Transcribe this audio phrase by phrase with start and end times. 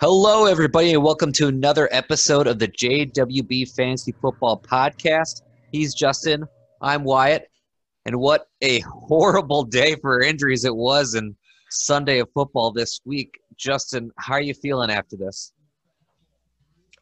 [0.00, 5.42] Hello, everybody, and welcome to another episode of the JWB Fantasy Football Podcast.
[5.70, 6.44] He's Justin.
[6.80, 7.48] I'm Wyatt.
[8.04, 11.36] And what a horrible day for injuries it was in
[11.70, 13.38] Sunday of football this week.
[13.56, 15.52] Justin, how are you feeling after this?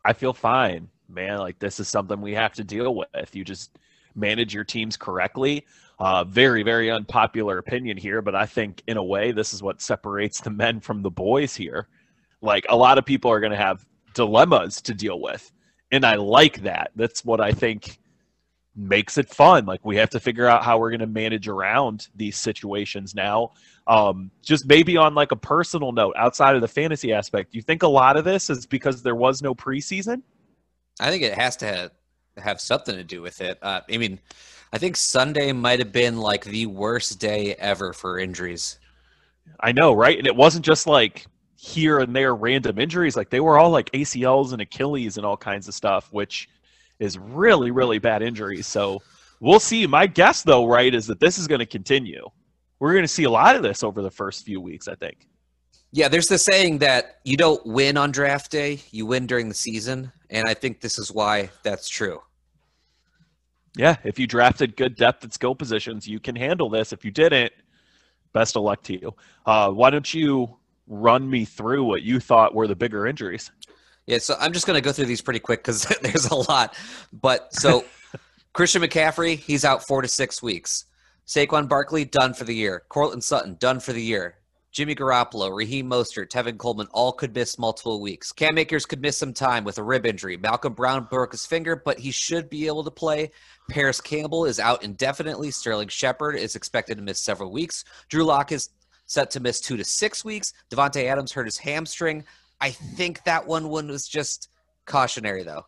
[0.04, 1.38] I feel fine, man.
[1.38, 3.34] Like this is something we have to deal with.
[3.34, 3.78] You just
[4.14, 5.64] manage your teams correctly.
[6.00, 9.82] Uh, very, very unpopular opinion here, but I think in a way this is what
[9.82, 11.88] separates the men from the boys here.
[12.40, 15.52] Like a lot of people are going to have dilemmas to deal with,
[15.92, 16.90] and I like that.
[16.96, 17.98] That's what I think
[18.74, 19.66] makes it fun.
[19.66, 23.50] Like we have to figure out how we're going to manage around these situations now.
[23.86, 27.62] Um, just maybe on like a personal note, outside of the fantasy aspect, do you
[27.62, 30.22] think a lot of this is because there was no preseason?
[30.98, 31.90] I think it has to have,
[32.38, 33.58] have something to do with it.
[33.60, 34.18] Uh, I mean,
[34.72, 38.78] I think Sunday might have been like the worst day ever for injuries.
[39.58, 40.16] I know, right?
[40.16, 43.16] And it wasn't just like here and there random injuries.
[43.16, 46.48] Like they were all like ACLs and Achilles and all kinds of stuff, which
[47.00, 48.66] is really, really bad injuries.
[48.66, 49.02] So
[49.40, 49.86] we'll see.
[49.86, 52.28] My guess, though, right, is that this is going to continue.
[52.78, 55.26] We're going to see a lot of this over the first few weeks, I think.
[55.92, 59.54] Yeah, there's the saying that you don't win on draft day, you win during the
[59.54, 60.12] season.
[60.30, 62.20] And I think this is why that's true.
[63.76, 66.92] Yeah, if you drafted good depth at skill positions, you can handle this.
[66.92, 67.52] If you didn't,
[68.32, 69.14] best of luck to you.
[69.46, 70.56] Uh, why don't you
[70.88, 73.50] run me through what you thought were the bigger injuries?
[74.06, 76.74] Yeah, so I'm just going to go through these pretty quick because there's a lot.
[77.12, 77.84] But so
[78.52, 80.86] Christian McCaffrey, he's out four to six weeks.
[81.26, 82.82] Saquon Barkley, done for the year.
[82.88, 84.39] Courtland Sutton, done for the year.
[84.72, 88.30] Jimmy Garoppolo, Raheem Mostert, Tevin Coleman all could miss multiple weeks.
[88.30, 90.36] Cam Akers could miss some time with a rib injury.
[90.36, 93.32] Malcolm Brown broke his finger, but he should be able to play.
[93.68, 95.50] Parris Campbell is out indefinitely.
[95.50, 97.84] Sterling Shepard is expected to miss several weeks.
[98.08, 98.70] Drew Lock is
[99.06, 100.52] set to miss two to six weeks.
[100.70, 102.24] Davante Adams hurt his hamstring.
[102.60, 104.50] I think that one was just
[104.86, 105.66] cautionary, though.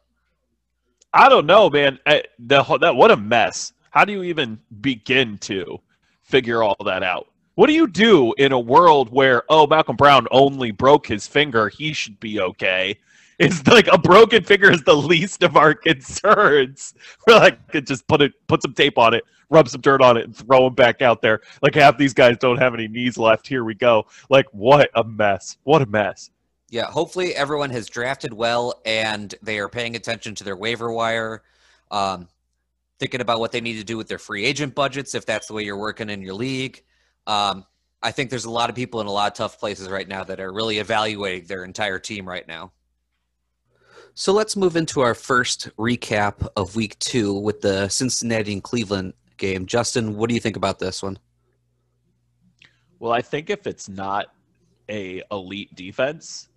[1.13, 1.99] I don't know, man.
[2.07, 3.73] I, the, that what a mess.
[3.91, 5.81] How do you even begin to
[6.23, 7.32] figure all that out?
[7.55, 11.69] What do you do in a world where oh Malcolm Brown only broke his finger,
[11.69, 12.99] he should be okay?
[13.39, 16.95] It's like a broken finger is the least of our concerns.
[17.27, 20.27] We're like just put it put some tape on it, rub some dirt on it,
[20.27, 21.41] and throw him back out there.
[21.61, 23.49] Like half these guys don't have any knees left.
[23.49, 24.07] Here we go.
[24.29, 25.57] Like what a mess.
[25.65, 26.31] What a mess.
[26.69, 31.43] Yeah, hopefully everyone has drafted well and they are paying attention to their waiver wire,
[31.91, 32.29] um,
[33.01, 35.55] thinking about what they need to do with their free agent budgets if that's the
[35.55, 36.83] way you're working in your league.
[37.27, 37.65] Um,
[38.03, 40.25] I think there's a lot of people in a lot of tough places right now
[40.25, 42.73] that are really evaluating their entire team right now.
[44.15, 49.15] So let's move into our first recap of week two with the Cincinnati and Cleveland
[49.39, 49.67] game.
[49.67, 51.19] Justin, what do you think about this one?
[52.99, 54.27] Well, I think if it's not
[54.89, 56.49] a elite defense,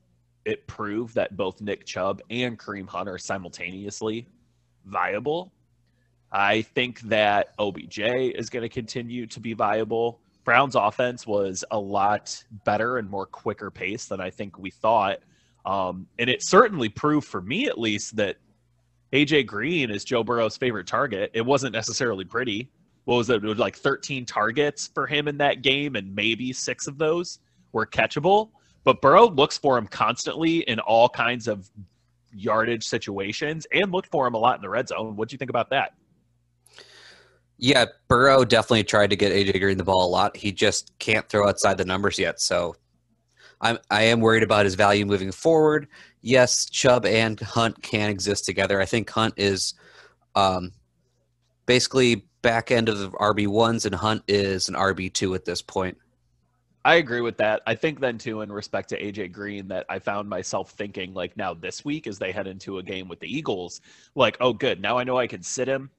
[0.44, 4.28] it proved that both Nick Chubb and Kareem Hunt are simultaneously
[4.86, 5.52] viable.
[6.32, 10.20] I think that OBJ is going to continue to be viable.
[10.46, 15.20] Brown's offense was a lot better and more quicker pace than I think we thought.
[15.66, 18.38] Um, and it certainly proved for me, at least, that
[19.12, 21.32] AJ Green is Joe Burrow's favorite target.
[21.34, 22.70] It wasn't necessarily pretty.
[23.06, 23.44] What was it?
[23.44, 27.40] It was like 13 targets for him in that game, and maybe six of those
[27.72, 28.52] were catchable.
[28.84, 31.70] But Burrow looks for him constantly in all kinds of
[32.32, 35.16] yardage situations and looked for him a lot in the red zone.
[35.16, 35.94] What do you think about that?
[37.58, 40.36] Yeah, Burrow definitely tried to get AJ Green the ball a lot.
[40.36, 42.42] He just can't throw outside the numbers yet.
[42.42, 42.76] So
[43.62, 45.88] I'm I am worried about his value moving forward.
[46.22, 48.82] Yes, Chubb and Hunt can exist together.
[48.82, 49.74] I think Hunt is
[50.36, 50.72] um,
[51.66, 55.62] basically back end of the RB ones, and Hunt is an RB two at this
[55.62, 55.98] point.
[56.84, 57.64] I agree with that.
[57.66, 61.36] I think then too, in respect to AJ Green, that I found myself thinking like
[61.36, 63.82] now this week as they head into a game with the Eagles,
[64.14, 65.90] like, oh good, now I know I can sit him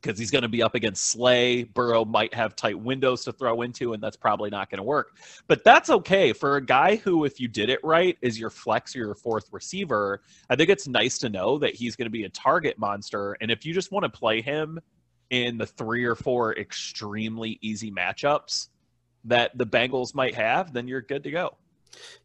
[0.00, 1.64] because he's going to be up against Slay.
[1.64, 5.16] Burrow might have tight windows to throw into, and that's probably not going to work.
[5.46, 8.94] But that's okay for a guy who, if you did it right, is your flex
[8.94, 10.22] or your fourth receiver.
[10.48, 13.50] I think it's nice to know that he's going to be a target monster, and
[13.50, 14.78] if you just want to play him
[15.30, 18.68] in the three or four extremely easy matchups
[19.24, 21.56] that the Bengals might have, then you're good to go.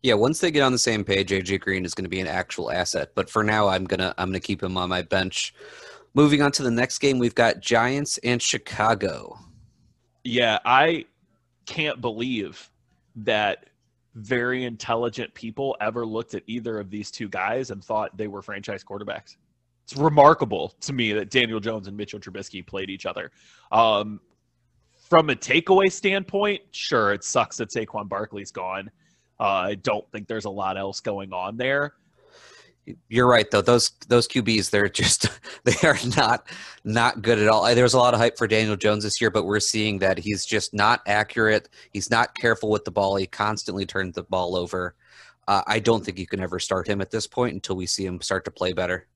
[0.04, 2.28] Yeah, once they get on the same page, AJ Green is going to be an
[2.28, 3.12] actual asset.
[3.16, 5.54] But for now, I'm gonna I'm gonna keep him on my bench.
[6.16, 9.38] Moving on to the next game, we've got Giants and Chicago.
[10.24, 11.06] Yeah, I
[11.66, 12.70] can't believe
[13.18, 13.66] that
[14.16, 18.42] very intelligent people ever looked at either of these two guys and thought they were
[18.42, 19.36] franchise quarterbacks.
[19.84, 23.32] It's remarkable to me that Daniel Jones and Mitchell Trubisky played each other.
[23.74, 24.22] Um,
[25.10, 28.90] from a takeaway standpoint, sure, it sucks that Saquon Barkley's gone.
[29.38, 31.94] Uh, I don't think there's a lot else going on there.
[33.10, 33.62] You're right though.
[33.62, 35.30] Those those QBs, they're just
[35.64, 36.48] they are not
[36.84, 37.64] not good at all.
[37.74, 40.20] There was a lot of hype for Daniel Jones this year, but we're seeing that
[40.20, 41.70] he's just not accurate.
[41.92, 43.16] He's not careful with the ball.
[43.16, 44.96] He constantly turns the ball over.
[45.48, 48.06] Uh, I don't think you can ever start him at this point until we see
[48.06, 49.08] him start to play better.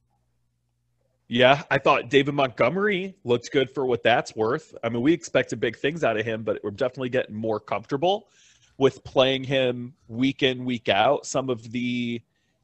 [1.28, 4.74] Yeah, I thought David Montgomery looked good for what that's worth.
[4.84, 8.30] I mean, we expected big things out of him, but we're definitely getting more comfortable
[8.80, 11.28] with playing him week in, week out.
[11.28, 12.20] Some of the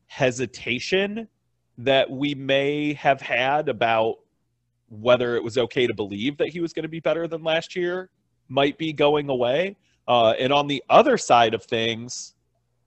[0.07, 1.28] hesitation
[1.78, 4.16] that we may have had about
[4.90, 7.75] whether it was okay to believe that he was going to be better than last
[7.75, 8.10] year
[8.48, 9.75] might be going away.
[10.07, 12.36] Uh, and on the other side of things,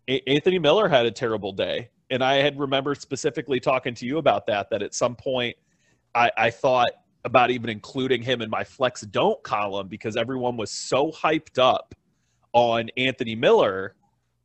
[0.09, 1.91] a- Anthony Miller had a terrible day.
[2.11, 5.57] And I had remembered specifically talking to you about that, that at some point
[6.15, 6.91] I, I thought
[7.25, 11.95] about even including him in my flex don't column because everyone was so hyped up
[12.53, 13.95] on Anthony Miller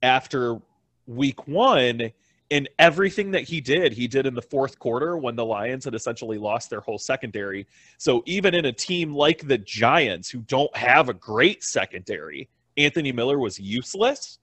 [0.01, 0.59] after
[1.07, 2.11] week one
[2.53, 5.95] and everything that he did, he did in the fourth quarter when the Lions had
[5.95, 7.65] essentially lost their whole secondary.
[7.97, 12.47] So even in a team like the Giants, who don't have a great secondary,
[12.77, 14.37] Anthony Miller was useless,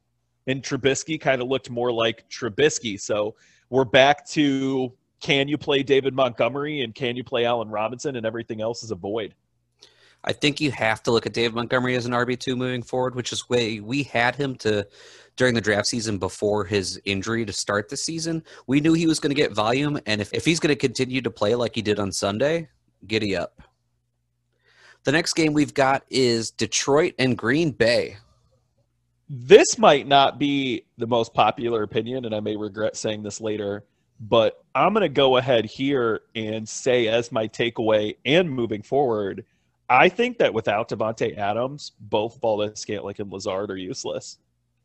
[0.49, 3.01] and Trubisky kind of looked more like Trubisky.
[3.01, 3.37] So
[3.69, 8.27] we're back to can you play David Montgomery and can you play Allen Robinson, and
[8.27, 9.37] everything else is a void.
[10.25, 13.15] I think you have to look at David Montgomery as an RB two moving forward,
[13.15, 14.87] which is way we had him to
[15.41, 18.45] during the draft season before his injury to start the season.
[18.67, 21.23] We knew he was going to get volume, and if, if he's going to continue
[21.23, 22.69] to play like he did on Sunday,
[23.07, 23.63] giddy up.
[25.05, 28.19] The next game we've got is Detroit and Green Bay.
[29.31, 33.85] This might not be the most popular opinion, and I may regret saying this later,
[34.21, 39.47] but I'm going to go ahead here and say, as my takeaway and moving forward,
[39.89, 44.37] I think that without Davante Adams, both Valdes-Scantling and Lazard are useless.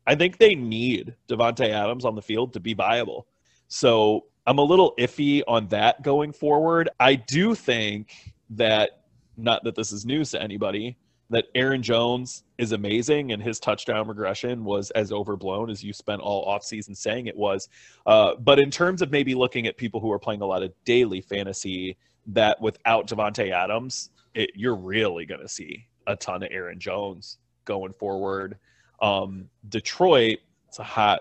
[0.06, 3.26] I think they need Davante Adams on the field to be viable.
[3.68, 6.88] So I'm a little iffy on that going forward.
[7.00, 8.12] I do think
[8.50, 9.02] that,
[9.36, 10.96] not that this is news to anybody,
[11.30, 16.20] that Aaron Jones is amazing and his touchdown regression was as overblown as you spent
[16.20, 17.68] all offseason saying it was.
[18.06, 20.72] Uh, but in terms of maybe looking at people who are playing a lot of
[20.84, 26.48] daily fantasy, that without Davante Adams, it, you're really going to see a ton of
[26.52, 28.58] Aaron Jones going forward.
[29.00, 30.38] Um, Detroit,
[30.68, 31.20] it's a hot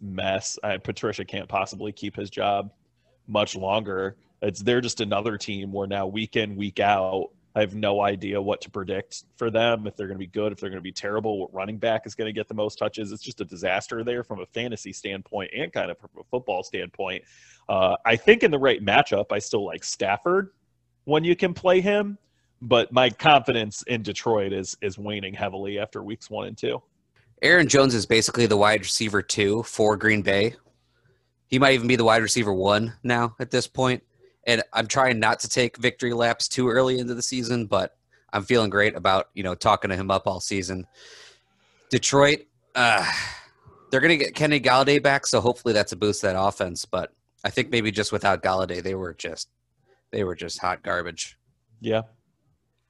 [0.00, 0.58] mess.
[0.62, 2.70] I, Patricia can't possibly keep his job
[3.26, 4.16] much longer.
[4.42, 8.40] It's they're just another team where now week in week out, I have no idea
[8.40, 9.86] what to predict for them.
[9.86, 12.06] If they're going to be good, if they're going to be terrible, what running back
[12.06, 13.10] is going to get the most touches.
[13.10, 16.62] It's just a disaster there from a fantasy standpoint and kind of from a football
[16.62, 17.24] standpoint.
[17.68, 20.50] Uh, I think in the right matchup, I still like Stafford
[21.04, 22.18] when you can play him
[22.60, 26.82] but my confidence in Detroit is is waning heavily after weeks one and two.
[27.42, 30.54] Aaron Jones is basically the wide receiver two for Green Bay.
[31.46, 34.02] He might even be the wide receiver one now at this point.
[34.46, 37.96] And I'm trying not to take victory laps too early into the season, but
[38.32, 40.86] I'm feeling great about you know talking to him up all season.
[41.90, 42.40] Detroit,
[42.74, 43.08] uh,
[43.90, 46.84] they're going to get Kenny Golladay back, so hopefully that's a boost to that offense.
[46.84, 47.12] But
[47.44, 49.48] I think maybe just without Golladay, they were just
[50.10, 51.38] they were just hot garbage.
[51.80, 52.02] Yeah,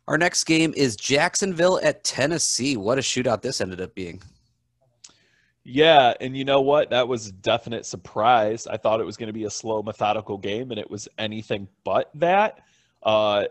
[0.09, 2.77] our next game is Jacksonville at Tennessee.
[2.77, 4.23] What a shootout this ended up being.
[5.71, 6.89] Yeah, and you know what?
[6.89, 8.67] That was a definite surprise.
[8.67, 11.69] I thought it was going to be a slow, methodical game, and it was anything
[11.85, 12.61] but that.
[13.03, 13.45] Uh,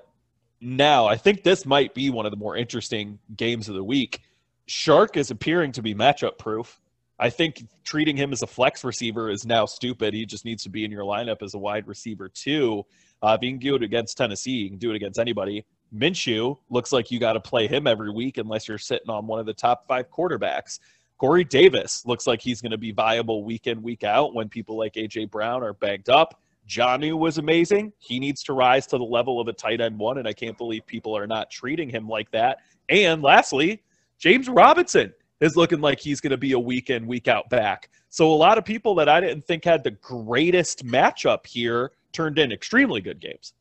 [0.60, 4.22] now, I think this might be one of the more interesting games of the week.
[4.68, 6.82] Chark is appearing to be matchup proof.
[7.20, 10.16] I think treating him as a flex receiver is now stupid.
[10.16, 12.84] He just needs to be in your lineup as a wide receiver, too.
[13.22, 15.68] Uh, if you can do it against Tennessee, you can do it against anybody.
[15.96, 19.40] Minshew looks like you got to play him every week unless you're sitting on one
[19.40, 20.80] of the top five quarterbacks.
[21.18, 24.78] Corey Davis looks like he's going to be viable week in, week out when people
[24.78, 25.26] like A.J.
[25.26, 26.40] Brown are bagged up.
[26.68, 27.94] Jonnu was amazing.
[27.98, 30.58] He needs to rise to the level of a tight end one, and I can't
[30.58, 32.60] believe people are not treating him like that.
[32.90, 33.82] And lastly,
[34.20, 37.90] James Robinson is looking like he's going to be a week in, week out back.
[38.10, 42.38] So a lot of people that I didn't think had the greatest matchup here turned
[42.38, 43.54] in extremely good games.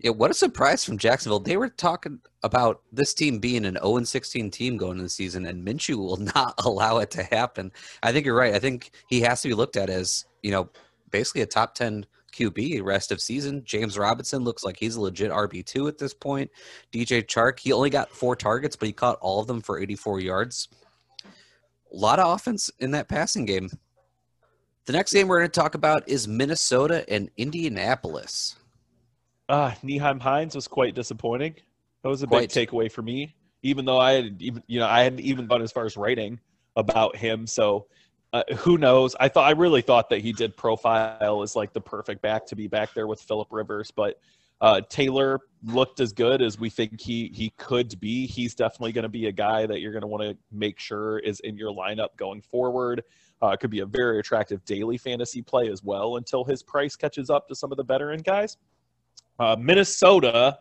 [0.00, 1.40] Yeah, what a surprise from Jacksonville.
[1.40, 5.46] They were talking about this team being an 0 16 team going into the season,
[5.46, 7.72] and Minshew will not allow it to happen.
[8.02, 8.54] I think you're right.
[8.54, 10.68] I think he has to be looked at as, you know,
[11.10, 13.62] basically a top 10 QB rest of season.
[13.64, 16.50] James Robinson looks like he's a legit RB2 at this point.
[16.92, 20.20] DJ Chark, he only got four targets, but he caught all of them for 84
[20.20, 20.68] yards.
[21.24, 23.70] A lot of offense in that passing game.
[24.86, 28.56] The next game we're going to talk about is Minnesota and Indianapolis.
[29.48, 31.54] Uh, Nyheim Hines was quite disappointing.
[32.02, 32.52] That was a quite.
[32.52, 33.34] big takeaway for me.
[33.62, 36.38] even though I had even you know I hadn't even gone as far as writing
[36.76, 37.46] about him.
[37.46, 37.86] So
[38.32, 39.16] uh, who knows?
[39.18, 42.56] I thought I really thought that he did profile as like the perfect back to
[42.56, 44.20] be back there with Philip Rivers, but
[44.60, 48.26] uh, Taylor looked as good as we think he he could be.
[48.26, 51.18] He's definitely going to be a guy that you're going to want to make sure
[51.18, 53.02] is in your lineup going forward.
[53.42, 57.30] Uh, could be a very attractive daily fantasy play as well until his price catches
[57.30, 58.56] up to some of the better veteran guys.
[59.38, 60.58] Uh, Minnesota,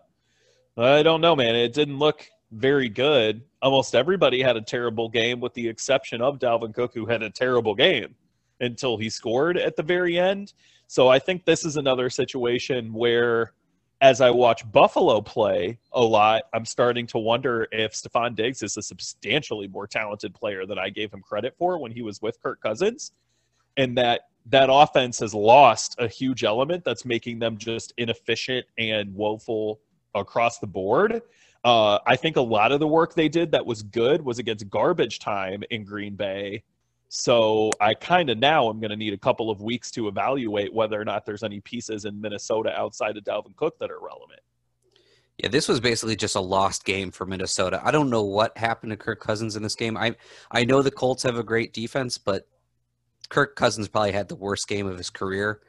[0.77, 1.55] I don't know, man.
[1.55, 3.43] It didn't look very good.
[3.61, 7.29] Almost everybody had a terrible game, with the exception of Dalvin Cook, who had a
[7.29, 8.15] terrible game
[8.59, 10.53] until he scored at the very end.
[10.87, 13.53] So I think this is another situation where,
[14.01, 18.75] as I watch Buffalo play a lot, I'm starting to wonder if Stefon Diggs is
[18.77, 22.41] a substantially more talented player than I gave him credit for when he was with
[22.41, 23.11] Kirk Cousins,
[23.77, 29.13] and that that offense has lost a huge element that's making them just inefficient and
[29.13, 29.79] woeful
[30.15, 31.21] across the board.
[31.63, 34.69] Uh, I think a lot of the work they did that was good was against
[34.69, 36.63] garbage time in Green Bay.
[37.07, 40.73] So I kind of now I'm going to need a couple of weeks to evaluate
[40.73, 44.41] whether or not there's any pieces in Minnesota outside of Dalvin Cook that are relevant.
[45.37, 47.81] Yeah, this was basically just a lost game for Minnesota.
[47.83, 49.95] I don't know what happened to Kirk Cousins in this game.
[49.95, 50.15] I
[50.51, 52.47] I know the Colts have a great defense, but
[53.29, 55.61] Kirk Cousins probably had the worst game of his career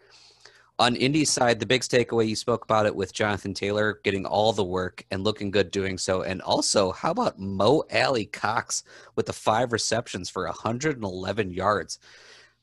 [0.79, 4.53] on Indy's side, the biggest takeaway you spoke about it with Jonathan Taylor getting all
[4.53, 6.23] the work and looking good doing so.
[6.23, 8.83] And also, how about Mo Alie-Cox
[9.15, 12.01] with the five receptions for 111 yards?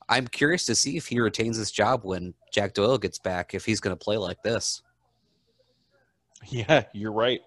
[0.09, 3.65] I'm curious to see if he retains his job when Jack Doyle gets back, if
[3.65, 4.81] he's going to play like this.
[6.47, 7.39] Yeah, you're right.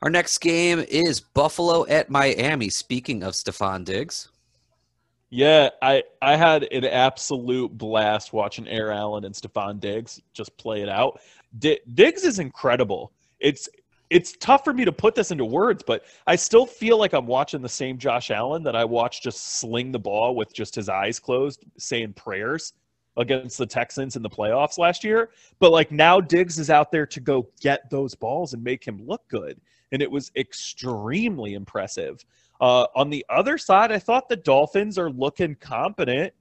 [0.00, 2.70] Our next game is Buffalo at Miami.
[2.70, 4.30] Speaking of Stefon Diggs.
[5.34, 10.82] Yeah, I I had an absolute blast watching Air Allen and Stefon Diggs just play
[10.82, 11.20] it out.
[11.58, 13.12] D- Diggs is incredible.
[13.40, 13.66] It's
[14.10, 17.26] it's tough for me to put this into words, but I still feel like I'm
[17.26, 20.90] watching the same Josh Allen that I watched just sling the ball with just his
[20.90, 22.74] eyes closed, saying prayers
[23.16, 25.30] against the Texans in the playoffs last year.
[25.60, 29.00] But like now Diggs is out there to go get those balls and make him
[29.06, 29.58] look good.
[29.92, 32.22] And it was extremely impressive.
[32.62, 36.32] Uh, on the other side, I thought the Dolphins are looking competent.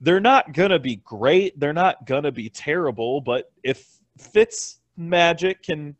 [0.00, 1.60] They're not going to be great.
[1.60, 3.20] They're not going to be terrible.
[3.20, 3.86] But if
[4.16, 5.94] Fitz Magic can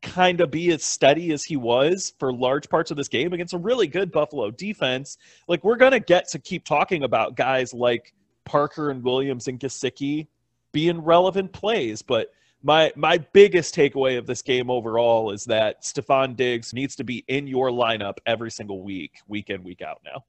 [0.00, 3.52] kind of be as steady as he was for large parts of this game against
[3.52, 5.18] a really good Buffalo defense,
[5.48, 8.14] like we're going to get to keep talking about guys like
[8.46, 10.28] Parker and Williams and Gesicki
[10.72, 12.00] being relevant plays.
[12.00, 12.28] But–
[12.64, 17.22] my my biggest takeaway of this game overall is that Stefon Diggs needs to be
[17.28, 20.24] in your lineup every single week, week in, week out now.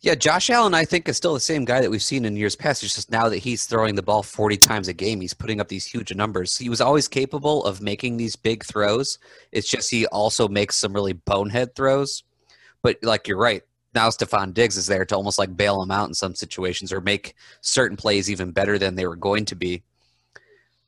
[0.00, 2.54] Yeah, Josh Allen, I think, is still the same guy that we've seen in years
[2.54, 2.84] past.
[2.84, 5.68] It's just now that he's throwing the ball 40 times a game, he's putting up
[5.68, 6.58] these huge numbers.
[6.58, 9.18] He was always capable of making these big throws.
[9.50, 12.22] It's just he also makes some really bonehead throws.
[12.82, 13.62] But like you're right,
[13.94, 17.00] now Stefon Diggs is there to almost like bail him out in some situations or
[17.00, 19.82] make certain plays even better than they were going to be.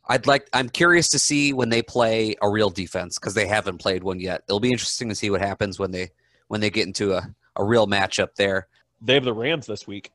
[0.08, 0.48] I'd like.
[0.52, 4.20] I'm curious to see when they play a real defense because they haven't played one
[4.20, 4.42] yet.
[4.48, 6.10] It'll be interesting to see what happens when they
[6.48, 8.68] when they get into a, a real matchup there.
[9.00, 10.12] They have the Rams this week.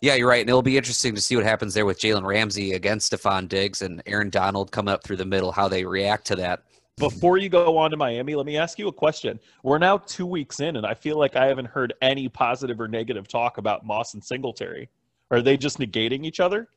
[0.00, 2.74] Yeah, you're right, and it'll be interesting to see what happens there with Jalen Ramsey
[2.74, 5.52] against Stefon Diggs and Aaron Donald coming up through the middle.
[5.52, 6.62] How they react to that.
[6.98, 9.38] Before you go on to Miami, let me ask you a question.
[9.62, 12.88] We're now two weeks in, and I feel like I haven't heard any positive or
[12.88, 14.88] negative talk about Moss and Singletary.
[15.30, 16.68] Are they just negating each other?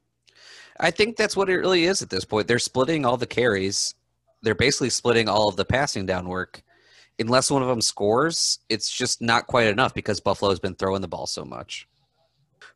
[0.80, 2.48] I think that's what it really is at this point.
[2.48, 3.96] They're splitting all the carries.
[4.42, 6.64] They're basically splitting all of the passing down work.
[7.20, 11.08] Unless one of them scores, it's just not quite enough because Buffalo's been throwing the
[11.08, 11.86] ball so much.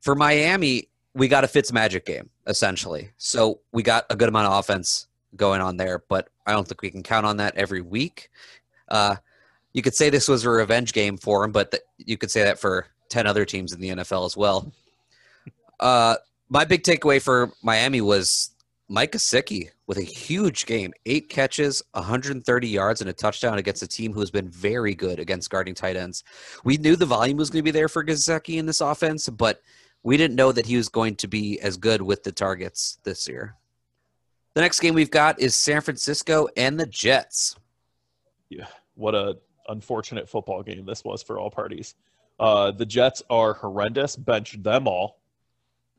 [0.01, 3.11] For Miami, we got a Fitz magic game, essentially.
[3.17, 5.07] So we got a good amount of offense
[5.37, 8.29] going on there, but I don't think we can count on that every week.
[8.89, 9.15] Uh,
[9.71, 12.43] you could say this was a revenge game for him, but th- you could say
[12.43, 14.71] that for 10 other teams in the NFL as well.
[15.79, 16.15] Uh,
[16.49, 18.51] my big takeaway for Miami was
[18.89, 23.87] Mike Gesicki with a huge game, eight catches, 130 yards, and a touchdown against a
[23.87, 26.23] team who has been very good against guarding tight ends.
[26.63, 29.61] We knew the volume was going to be there for Gesicki in this offense, but
[30.03, 33.27] we didn't know that he was going to be as good with the targets this
[33.27, 33.55] year.
[34.53, 37.55] The next game we've got is San Francisco and the Jets.
[38.49, 39.37] Yeah, what a
[39.69, 41.95] unfortunate football game this was for all parties.
[42.39, 45.17] Uh, the Jets are horrendous, benched them all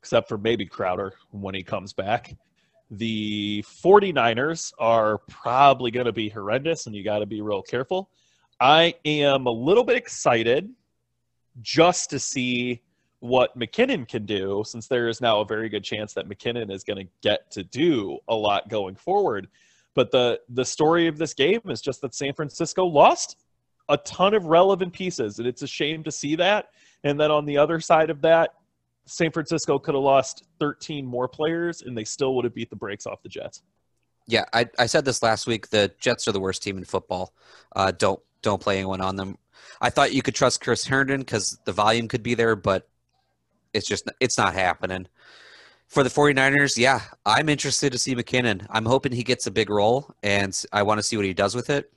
[0.05, 2.37] except for maybe Crowder when he comes back.
[2.91, 8.11] The 49ers are probably going to be horrendous, and you got to be real careful.
[8.61, 10.69] I am a little bit excited
[11.63, 12.83] just to see
[13.21, 16.85] what McKinnon can do, since there is now a very good chance that McKinnon is
[16.85, 19.49] going to get to do a lot going forward.
[19.95, 23.39] But the the story of this game is just that San Francisco lost
[23.89, 26.73] a ton of relevant pieces, and it's a shame to see that.
[27.05, 28.51] And then on the other side of that,
[29.07, 32.77] San Francisco could have lost 13 more players, and they still would have beat the
[32.77, 33.63] brakes off the Jets.
[34.27, 35.69] Yeah, I, I said this last week.
[35.69, 37.35] The Jets are the worst team in football.
[37.77, 39.37] Uh, don't don't play anyone on them.
[39.81, 42.89] I thought you could trust Chris Herndon because the volume could be there, but
[43.75, 45.07] it's just it's not happening.
[45.89, 48.67] For the 49ers, yeah, I'm interested to see McKinnon.
[48.71, 51.55] I'm hoping he gets a big role, and I want to see what he does
[51.55, 51.93] with it.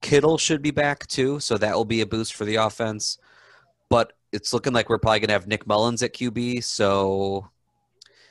[0.00, 3.18] Kittle should be back too, so that will be a boost for the offense.
[3.88, 7.48] But it's looking like we're probably going to have Nick Mullens at QB, so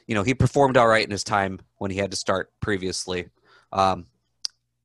[0.07, 3.29] you know he performed all right in his time when he had to start previously.
[3.71, 4.05] Um,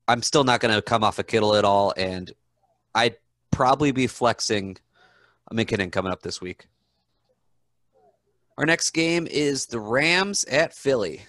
[0.07, 2.31] I'm still not going to come off a of Kittle at all, and
[2.95, 3.17] I'd
[3.51, 4.77] probably be flexing
[5.51, 6.67] McKinnon coming up this week.
[8.57, 11.25] Our next game is the Rams at Philly.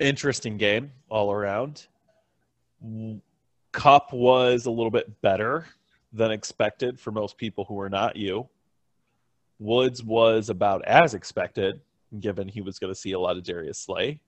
[0.00, 1.86] Interesting game all around.
[3.72, 5.66] Kupp was a little bit better
[6.12, 8.48] than expected for most people who are not you.
[9.58, 11.80] Woods was about as expected,
[12.20, 14.20] given he was going to see a lot of Darius Slay.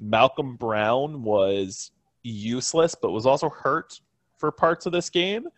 [0.00, 1.90] Malcolm Brown was
[2.22, 4.00] useless, but was also hurt
[4.36, 5.48] for parts of this game.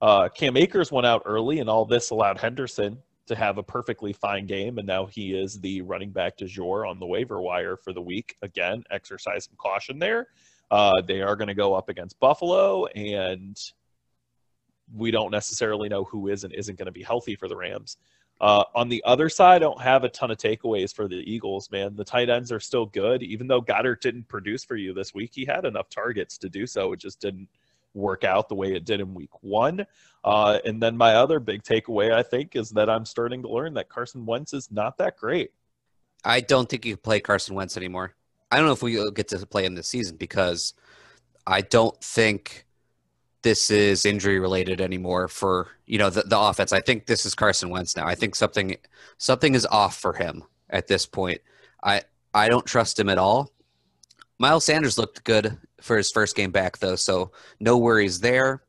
[0.00, 4.12] Uh, Cam Akers went out early, and all this allowed Henderson to have a perfectly
[4.12, 7.76] fine game, and now he is the running back de jour on the waiver wire
[7.76, 8.36] for the week.
[8.42, 10.28] Again, exercise some caution there.
[10.70, 13.58] Uh, they are going to go up against Buffalo, and
[14.94, 17.96] we don't necessarily know who is and isn't going to be healthy for the Rams.
[18.40, 21.70] Uh, on the other side, I don't have a ton of takeaways for the Eagles,
[21.70, 21.96] man.
[21.96, 23.22] The tight ends are still good.
[23.22, 26.66] Even though Goedert didn't produce for you this week, he had enough targets to do
[26.66, 26.92] so.
[26.92, 27.48] It just didn't
[27.94, 29.84] work out the way it did in week one.
[30.24, 33.74] Uh, and then my other big takeaway, I think, is that I'm starting to learn
[33.74, 35.50] that Carson Wentz is not that great.
[36.24, 38.14] I don't think you can play Carson Wentz anymore.
[38.52, 40.74] I don't know if we get to play him this season because
[41.46, 42.66] I don't think
[43.42, 46.72] this is injury related anymore for you know the, the offense.
[46.72, 48.06] I think this is Carson Wentz now.
[48.06, 48.76] I think something
[49.18, 51.40] something is off for him at this point.
[51.82, 52.02] I
[52.34, 53.52] I don't trust him at all.
[54.38, 58.62] Miles Sanders looked good for his first game back, though, so no worries there.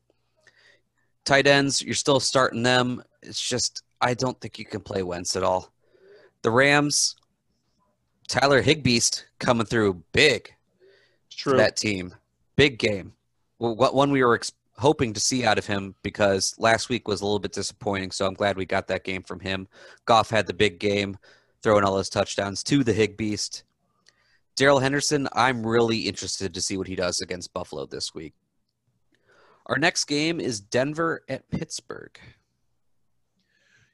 [1.25, 3.03] Tight ends, you're still starting them.
[3.21, 5.71] It's just, I don't think you can play Wentz at all.
[6.41, 7.15] The Rams,
[8.27, 10.53] Tyler Higbeast coming through big
[11.29, 11.58] True.
[11.58, 12.15] that team.
[12.55, 13.13] Big game.
[13.60, 17.07] Well, what one we were ex- hoping to see out of him because last week
[17.07, 18.11] was a little bit disappointing.
[18.11, 19.67] So I'm glad we got that game from him.
[20.05, 21.17] Goff had the big game,
[21.61, 23.63] throwing all those touchdowns to the Higbeast.
[24.55, 28.33] Darrell Henderson, I'm really interested to see what he does against Buffalo this week.
[29.65, 32.17] Our next game is Denver at Pittsburgh.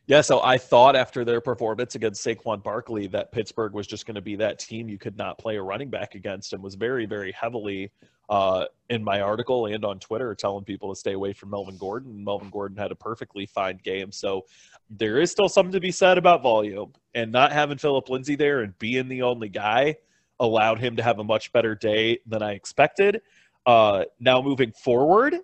[0.08, 4.15] Yeah, so I thought after their performance against Saquon Barkley that Pittsburgh was just going
[4.15, 7.08] to be that team you could not play a running back against and was very,
[7.08, 7.91] very heavily
[8.30, 12.24] uh, in my article and on Twitter telling people to stay away from Melvin Gordon.
[12.24, 14.12] Melvin Gordon had a perfectly fine game.
[14.12, 14.46] So
[14.91, 18.62] there is still something to be said about volume and not having Philip Lindsay there
[18.62, 19.96] and being the only guy
[20.39, 23.22] allowed him to have a much better day than I expected.
[23.65, 25.36] Uh, now moving forward,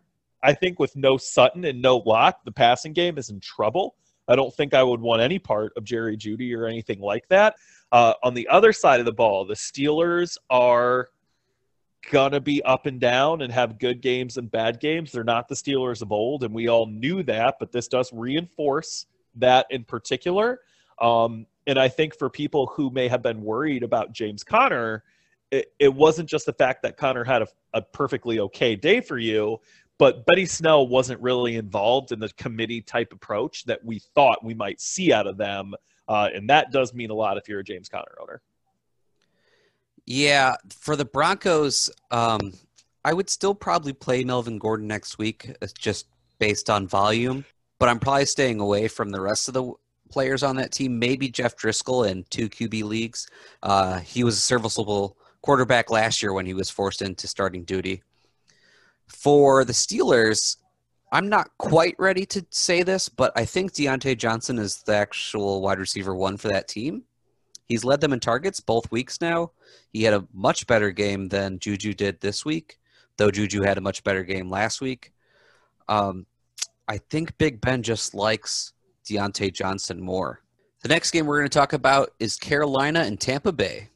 [0.43, 3.95] I think with no Sutton and no Lock, the passing game is in trouble.
[4.32, 7.56] I don't think I would want any part of Jerry Jeudy or anything like that.
[7.91, 11.10] Uh, on the other side of the ball, the Steelers are
[12.10, 15.12] gonna be up and down and have good games and bad games.
[15.12, 17.56] They're not the Steelers of old, and we all knew that.
[17.60, 20.62] But this does reinforce that in particular.
[21.00, 25.04] Um, and I think for people who may have been worried about James Conner,
[25.52, 29.17] it, it wasn't just the fact that Conner had a, a perfectly okay day for
[29.17, 29.60] you,
[30.02, 34.56] but Benny Snell wasn't really involved in the committee type approach that we thought we
[34.56, 35.76] might see out of them.
[36.08, 38.42] Uh, and that does mean a lot if you're a James Conner owner.
[40.08, 42.52] Yeah, for the Broncos, um,
[43.06, 46.08] I would still probably play Melvin Gordon next week, uh, just
[46.40, 47.46] based on volume.
[47.78, 49.72] But I'm probably staying away from the rest of the
[50.10, 50.98] players on that team.
[50.98, 53.30] Maybe Jeff Driskel in two QB leagues.
[53.62, 58.02] Uh, he was a serviceable quarterback last year when he was forced into starting duty.
[59.12, 60.58] For the Steelers,
[61.12, 65.62] I'm not quite ready to say this, but I think Diontae Johnson is the actual
[65.62, 67.04] wide receiver one for that team.
[67.67, 69.52] He's led them in targets both weeks now.
[69.91, 72.80] He had a much better game than Juju did this week,
[73.17, 75.13] though Juju had a much better game last week.
[75.88, 76.26] Um,
[76.88, 78.74] I think Big Ben just likes
[79.06, 80.41] Diontae Johnson more.
[80.82, 83.89] The next game we're going to talk about is Carolina and Tampa Bay.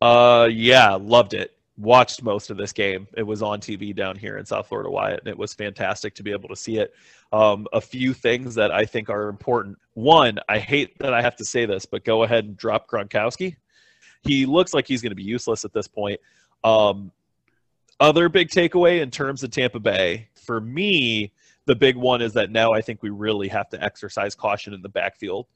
[0.00, 1.57] Uh, yeah, loved it.
[1.78, 3.06] Watched most of this game.
[3.16, 6.22] It was on TV down here in South Florida, Wyatt, and it was fantastic to
[6.22, 6.92] be able to see it.
[7.32, 9.78] Um, a few things that I think are important.
[9.94, 13.56] One, I hate that I have to say this, but go ahead and drop Gronkowski.
[14.22, 16.20] He looks like he's going to be useless at this point.
[16.64, 17.12] Um,
[18.00, 21.32] other big takeaway in terms of Tampa Bay for me,
[21.66, 24.80] the big one is that now I think we really have to exercise caution in
[24.80, 25.46] the backfield.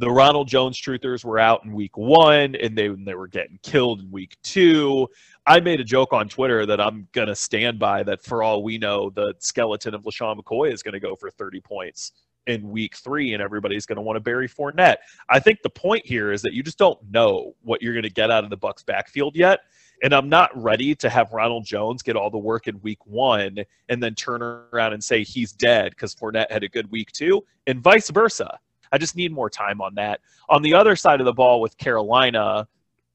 [0.00, 4.00] The Ronald Jones truthers were out in week one and they, they were getting killed
[4.00, 5.08] in week two.
[5.44, 8.62] I made a joke on Twitter that I'm going to stand by that for all
[8.62, 12.12] we know, the skeleton of LeSean McCoy is going to go for 30 points
[12.46, 14.98] in week three and everybody's going to want to bury Fournette.
[15.30, 18.10] I think the point here is that you just don't know what you're going to
[18.10, 19.62] get out of the Bucks backfield yet.
[20.04, 23.58] And I'm not ready to have Ronald Jones get all the work in week one
[23.88, 27.44] and then turn around and say he's dead because Fournette had a good week two,
[27.66, 28.60] and vice versa.
[28.92, 30.20] I just need more time on that.
[30.48, 32.68] On the other side of the ball with Carolina,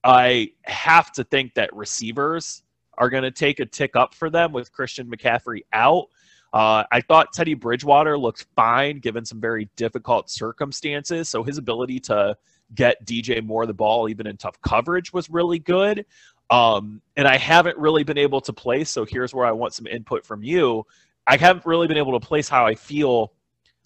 [0.03, 2.63] I have to think that receivers
[2.97, 6.07] are going to take a tick up for them with Christian McCaffrey out.
[6.53, 11.27] Uh, I thought Teddy Bridgewater looked fine given some very difficult circumstances.
[11.27, 12.37] So his ability to
[12.75, 16.05] get DJ Moore the ball, even in tough coverage, was really good.
[16.49, 18.91] Um, and I haven't really been able to place.
[18.91, 20.85] So here's where I want some input from you.
[21.25, 23.33] I haven't really been able to place how I feel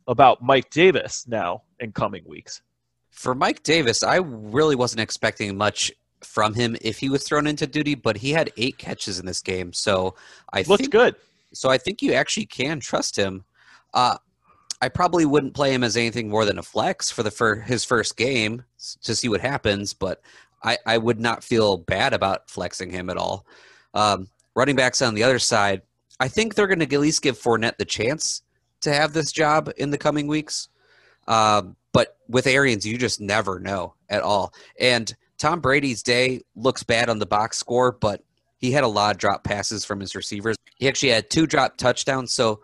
[0.07, 2.61] about Mike Davis now in coming weeks.
[3.11, 5.91] For Mike Davis, I really wasn't expecting much
[6.21, 9.41] from him if he was thrown into duty, but he had eight catches in this
[9.41, 10.15] game, so
[10.53, 11.15] I looked think, good.
[11.53, 13.43] So I think you actually can trust him.
[13.93, 14.17] Uh,
[14.81, 17.83] I probably wouldn't play him as anything more than a flex for the for his
[17.83, 18.63] first game
[19.03, 20.21] to see what happens, but
[20.63, 23.45] I, I would not feel bad about flexing him at all.
[23.93, 25.81] Um, running backs on the other side,
[26.19, 28.43] I think they're going to at least give Fournette the chance
[28.81, 30.69] to have this job in the coming weeks.
[31.27, 34.53] Um, but with Arians, you just never know at all.
[34.79, 38.23] And Tom Brady's day looks bad on the box score, but
[38.57, 40.55] he had a lot of drop passes from his receivers.
[40.77, 42.61] He actually had two drop touchdowns, so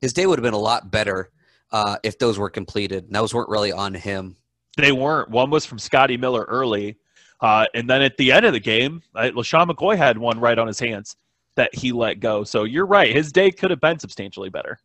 [0.00, 1.30] his day would have been a lot better
[1.72, 3.04] uh, if those were completed.
[3.04, 4.36] And those weren't really on him.
[4.76, 5.30] They weren't.
[5.30, 6.96] One was from Scotty Miller early,
[7.40, 10.58] uh, and then at the end of the game, uh, LeSean McCoy had one right
[10.58, 11.16] on his hands
[11.56, 12.44] that he let go.
[12.44, 13.14] So you're right.
[13.14, 14.78] His day could have been substantially better.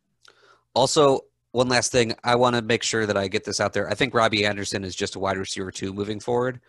[0.76, 3.90] Also, one last thing, I want to make sure that I get this out there.
[3.90, 6.60] I think Robbie Anderson is just a wide receiver too moving forward.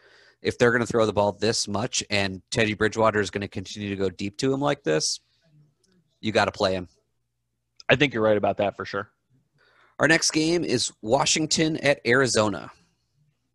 [0.43, 3.49] If they're going to throw the ball this much and Teddy Bridgewater is going to
[3.49, 5.21] continue to go deep to him like this,
[6.21, 6.89] you got to play him.
[7.89, 9.11] I think you're right about that for sure.
[9.99, 12.71] Our next game is Washington at Arizona.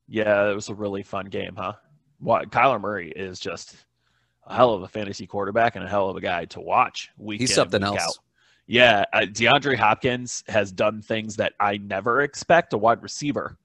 [0.08, 1.74] Yeah, it was a really fun game, huh?
[2.20, 3.76] What Kyler Murray is just
[4.46, 7.10] a hell of a fantasy quarterback and a hell of a guy to watch.
[7.18, 8.02] Week He's something else.
[8.02, 8.18] Out.
[8.72, 13.58] Yeah, uh, DeAndre Hopkins has done things that I never expect a wide receiver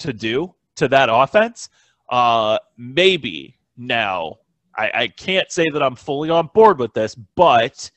[0.00, 1.68] to do to that offense.
[2.08, 4.38] Uh, maybe now
[4.76, 7.88] I, I can't say that I'm fully on board with this, but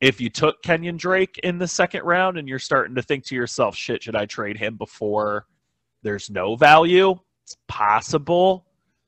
[0.00, 3.34] if you took Kenyon Drake in the second round and you're starting to think to
[3.34, 5.46] yourself, shit, should I trade him before
[6.02, 7.18] there's no value?
[7.42, 8.64] It's possible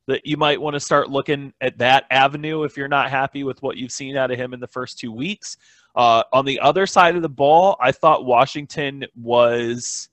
[0.09, 3.63] that you might want to start looking at that avenue if you're not happy with
[3.63, 5.59] what you've seen out of him in the first two weeks.
[5.95, 10.09] Uh, on the other side of the ball, I thought Washington was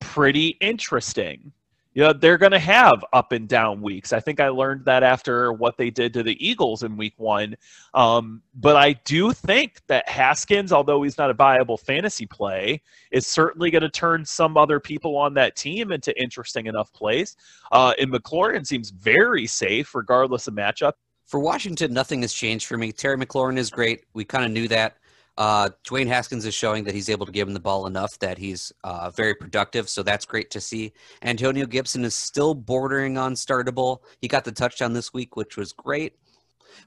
[0.00, 1.52] pretty interesting.
[1.92, 4.12] You know, they're going to have up and down weeks.
[4.12, 7.56] I think I learned that after what they did to the Eagles in week one.
[7.94, 13.26] Um, but I do think that Haskins, although he's not a viable fantasy play, is
[13.26, 17.36] certainly going to turn some other people on that team into interesting enough plays.
[17.72, 20.92] Uh, and McLaurin seems very safe regardless of matchup.
[21.26, 22.92] For Washington, nothing has changed for me.
[22.92, 24.04] Terry McLaurin is great.
[24.14, 24.96] We kind of knew that.
[25.40, 28.36] Uh, Dwayne Haskins is showing that he's able to give him the ball enough that
[28.36, 30.92] he's uh, very productive, so that's great to see.
[31.22, 34.00] Antonio Gibson is still bordering on startable.
[34.20, 36.12] He got the touchdown this week, which was great,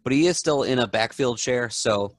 [0.03, 1.67] but he is still in a backfield share.
[1.71, 2.15] So,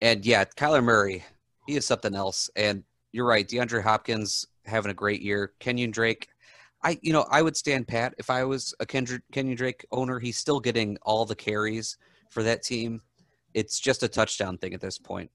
[0.00, 1.24] and yeah, Kyler Murray,
[1.66, 2.48] he is something else.
[2.54, 5.54] And you're right, DeAndre Hopkins having a great year.
[5.58, 6.28] Kenyon Drake,
[6.84, 10.20] I you know I would stand pat if I was a Kendrick, Kenyon Drake owner.
[10.20, 11.98] He's still getting all the carries
[12.30, 13.02] for that team.
[13.54, 15.32] It's just a touchdown thing at this point.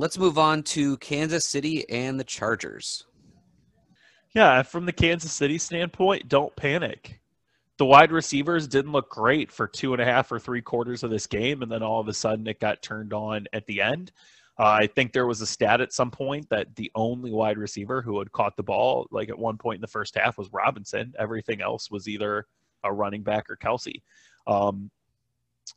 [0.00, 3.04] Let's move on to Kansas City and the Chargers.
[4.34, 7.20] Yeah, from the Kansas City standpoint, don't panic.
[7.76, 11.10] The wide receivers didn't look great for two and a half or three quarters of
[11.10, 14.10] this game, and then all of a sudden it got turned on at the end.
[14.58, 18.00] Uh, I think there was a stat at some point that the only wide receiver
[18.00, 21.12] who had caught the ball, like at one point in the first half, was Robinson.
[21.18, 22.46] Everything else was either
[22.84, 24.00] a running back or Kelce.
[24.46, 24.90] Um,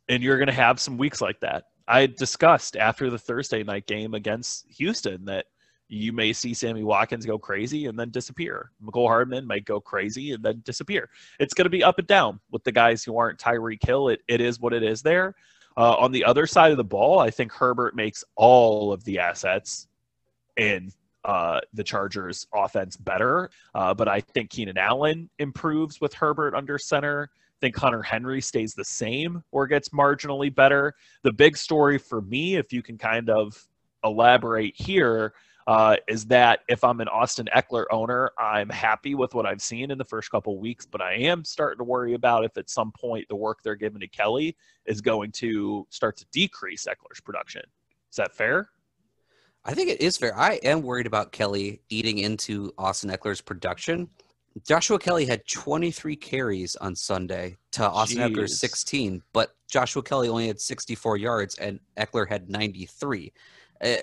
[0.08, 1.64] and you're going to have some weeks like that.
[1.86, 5.46] I discussed after the Thursday night game against Houston that
[5.88, 8.70] you may see Sammy Watkins go crazy and then disappear.
[8.82, 11.10] Mecole Hardman might go crazy and then disappear.
[11.38, 14.08] It's going to be up and down with the guys who aren't Tyreek Hill.
[14.08, 15.34] It, it is what it is there.
[15.76, 19.18] Uh, on the other side of the ball, I think Herbert makes all of the
[19.18, 19.88] assets
[20.56, 20.90] in
[21.24, 23.50] uh, the Chargers offense better.
[23.74, 27.30] Uh, but I think Keenan Allen improves with Herbert under center.
[27.60, 30.94] Think Hunter Henry stays the same or gets marginally better.
[31.22, 33.56] The big story for me, if you can kind of
[34.02, 35.34] elaborate here,
[35.66, 39.90] uh, is that if I'm an Austin Ekeler owner, I'm happy with what I've seen
[39.90, 42.92] in the first couple weeks, but I am starting to worry about if at some
[42.92, 47.62] point the work they're giving to Kelley is going to start to decrease Ekeler's production.
[48.10, 48.68] Is that fair?
[49.64, 50.38] I think it is fair.
[50.38, 54.10] I am worried about Kelley eating into Austin Ekeler's production.
[54.62, 58.36] Joshua Kelley had 23 carries on Sunday to Austin Jeez.
[58.36, 63.32] Ekeler's 16, but Joshua Kelley only had 64 yards and Ekeler had 93.
[63.82, 63.96] Uh,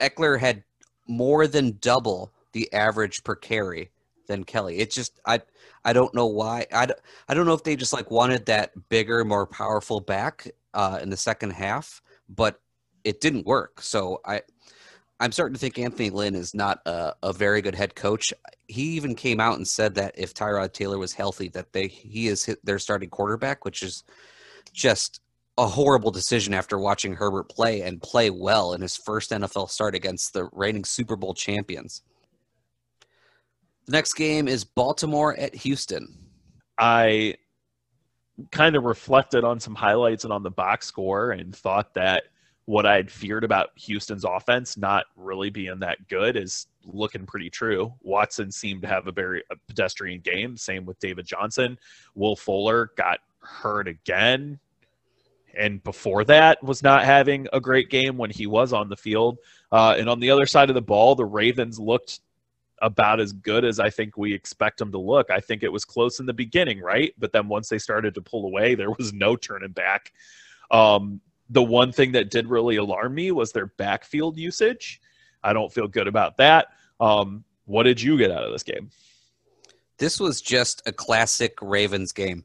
[0.00, 0.64] Ekeler had
[1.06, 3.90] more than double the average per carry
[4.26, 4.78] than Kelley.
[4.78, 5.40] It's just I
[5.84, 6.66] I don't know why.
[6.72, 6.88] I,
[7.28, 11.10] I don't know if they just like wanted that bigger, more powerful back uh, in
[11.10, 12.60] the second half, but
[13.04, 13.80] it didn't work.
[13.80, 14.42] So I
[15.18, 18.34] I'm starting to think Anthony Lynn is not a, a very good head coach.
[18.68, 22.28] He even came out and said that if Tyrod Taylor was healthy, that they he
[22.28, 24.04] is their starting quarterback, which is
[24.72, 25.20] just
[25.58, 29.94] a horrible decision after watching Herbert play and play well in his first NFL start
[29.94, 32.02] against the reigning Super Bowl champions.
[33.86, 36.18] The next game is Baltimore at Houston.
[36.76, 37.36] I
[38.50, 42.24] kind of reflected on some highlights and on the box score and thought that
[42.66, 47.48] what I had feared about Houston's offense not really being that good is looking pretty
[47.48, 47.94] true.
[48.02, 50.56] Watson seemed to have a very a pedestrian game.
[50.56, 51.78] Same with David Johnson.
[52.14, 54.58] Will Fuller got hurt again.
[55.56, 59.38] And before that, was not having a great game when he was on the field.
[59.72, 62.20] Uh, and on the other side of the ball, the Ravens looked
[62.82, 65.30] about as good as I think we expect them to look.
[65.30, 67.14] I think it was close in the beginning, right?
[67.16, 70.12] But then once they started to pull away, there was no turning back.
[70.70, 71.20] Um,
[71.50, 75.00] the one thing that did really alarm me was their backfield usage.
[75.42, 76.68] I don't feel good about that.
[77.00, 78.90] Um, what did you get out of this game?
[79.98, 82.44] This was just a classic Ravens game.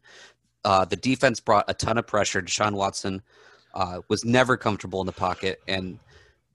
[0.63, 2.41] Uh, the defense brought a ton of pressure.
[2.41, 3.21] Deshaun Watson
[3.73, 5.99] uh, was never comfortable in the pocket, and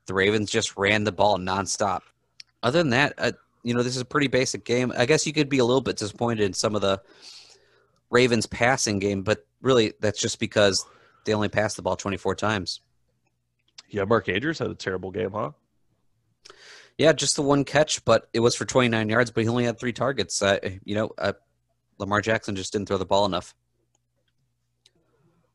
[0.07, 2.03] the Ravens just ran the ball nonstop.
[2.63, 3.33] Other than that, uh,
[3.63, 4.93] you know, this is a pretty basic game.
[4.97, 7.03] I guess you could be a little bit disappointed in some of the
[8.11, 10.87] Ravens passing game, but really that's just because
[11.27, 12.81] they only passed the ball 24 times.
[13.89, 15.53] Yeah, Mark Andrews had a terrible game, huh?
[16.99, 19.79] Yeah, just the one catch, but it was for 29 yards, but he only had
[19.79, 20.41] three targets.
[20.41, 21.35] Uh, you know, uh,
[21.99, 23.55] Lamar Jackson just didn't throw the ball enough.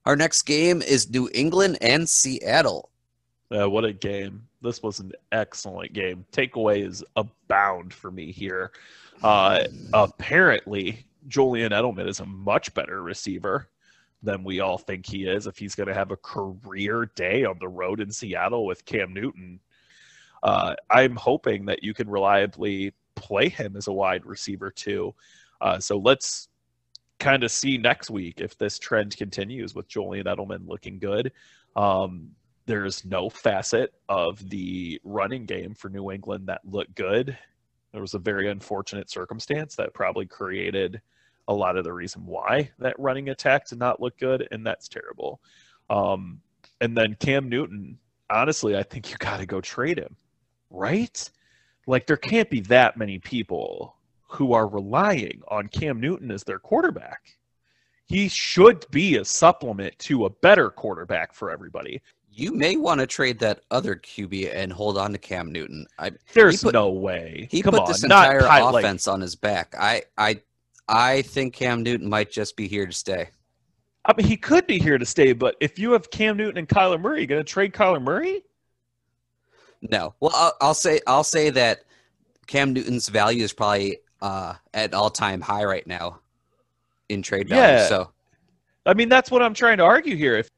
[0.05, 2.91] Our next game is New England and Seattle.
[3.51, 4.47] Uh, what a game.
[4.61, 6.25] This was an excellent game.
[6.31, 8.71] Takeaways abound for me here.
[9.23, 13.67] Uh, apparently, Julian Edelman is a much better receiver
[14.23, 17.57] than we all think he is if he's going to have a career day on
[17.59, 19.59] the road in Seattle with Cam Newton.
[20.43, 25.13] Uh, I'm hoping that you can reliably play him as a wide receiver too.
[25.59, 26.49] Uh, so let's
[27.19, 31.31] kind of see next week if this trend continues with Julian Edelman looking good.
[31.75, 32.31] Um,
[32.65, 37.37] there's no facet of the running game for New England that looked good.
[37.91, 41.01] There was a very unfortunate circumstance that probably created
[41.47, 44.87] a lot of the reason why that running attack did not look good, and that's
[44.87, 45.41] terrible.
[45.89, 46.41] Um,
[46.79, 47.97] and then Cam Newton,
[48.29, 50.15] honestly, I think you got to go trade him,
[50.69, 51.29] right?
[51.87, 53.95] Like there can't be that many people
[54.27, 57.37] who are relying on Cam Newton as their quarterback.
[58.05, 62.01] He should be a supplement to a better quarterback for everybody.
[62.33, 65.85] You may want to trade that other QB and hold on to Cam Newton.
[65.99, 67.47] I, There's put, no way.
[67.51, 69.75] He Come put on, this entire offense like, on his back.
[69.77, 70.41] I, I
[70.87, 73.29] I think Cam Newton might just be here to stay.
[74.05, 76.67] I mean, he could be here to stay, but if you have Cam Newton and
[76.67, 78.43] Kyler Murray, you going to trade Kyler Murray?
[79.81, 80.15] No.
[80.19, 81.83] Well, I'll, I'll, say I'll say that
[82.47, 86.19] Cam Newton's value is probably uh, at all time high right now
[87.09, 87.61] in trade value.
[87.61, 87.87] Yeah.
[87.87, 88.11] So,
[88.85, 90.37] I mean, that's what I'm trying to argue here.
[90.37, 90.49] If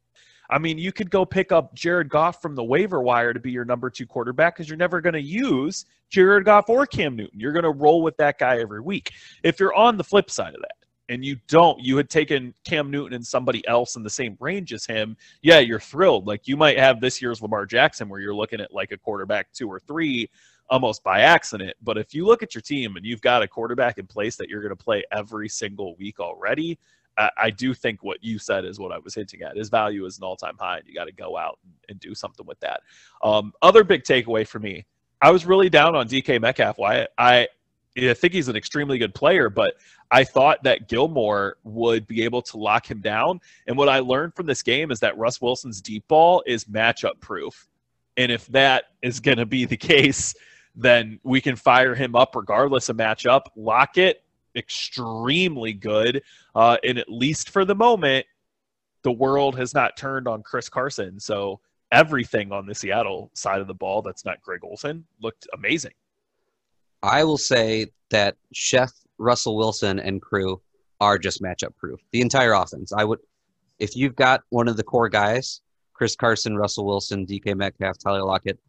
[0.49, 3.51] I mean, you could go pick up Jared Goff from the waiver wire to be
[3.51, 7.39] your number two quarterback because you're never going to use Jared Goff or Cam Newton.
[7.39, 9.11] You're going to roll with that guy every week.
[9.43, 12.91] If you're on the flip side of that and you don't, you had taken Cam
[12.91, 16.27] Newton and somebody else in the same range as him, yeah, you're thrilled.
[16.27, 19.51] Like you might have this year's Lamar Jackson where you're looking at like a quarterback
[19.53, 20.29] two or three
[20.69, 21.75] almost by accident.
[21.81, 24.49] But if you look at your team and you've got a quarterback in place that
[24.49, 26.79] you're going to play every single week already,
[27.17, 29.55] I, do think what you said is what I was hinting at.
[29.55, 31.99] His value is an all time high, and you got to go out and, and,
[31.99, 32.81] do something with that.
[33.21, 34.85] Um, other big takeaway for me
[35.23, 36.77] I was really down on DK Metcalf.
[36.77, 37.47] Why I,
[37.97, 39.75] I think he's an extremely good player, but
[40.11, 43.39] I thought that Gilmore would be able to lock him down.
[43.65, 47.21] And what I learned from this game is that Russ Wilson's deep ball is matchup
[47.21, 47.69] proof.
[48.17, 50.35] And if that is going to be the case,
[50.75, 56.21] then we can fire him up regardless of matchup, lock it, extremely good.
[56.55, 58.25] Uh, and at least for the moment,
[59.03, 61.19] the world has not turned on Chris Carson.
[61.19, 61.59] So
[61.91, 65.93] everything on the Seattle side of the ball that's not Greg Olsen looked amazing.
[67.01, 70.61] I will say that Chef Russell Wilson and crew
[71.01, 71.99] are just matchup proof.
[72.11, 72.93] The entire offense.
[72.93, 73.19] I would,
[73.79, 75.61] if you've got one of the core guys,
[75.93, 78.59] Chris Carson, Russell Wilson, DK Metcalf, Tyler Lockett,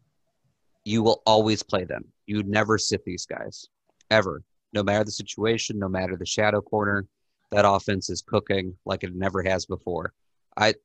[0.83, 2.05] you will always play them.
[2.27, 3.67] You never sit these guys
[4.11, 4.43] ever,
[4.75, 7.07] no matter the situation, no matter the shadow corner.
[7.51, 10.13] That offense is cooking like it never has before.
[10.57, 10.75] I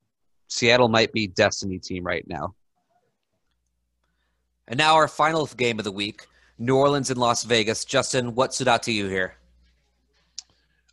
[0.48, 2.54] Seattle might be destiny team right now.
[4.68, 6.26] And now our final game of the week,
[6.58, 7.84] New Orleans and Las Vegas.
[7.84, 9.34] Justin, what stood out to you here?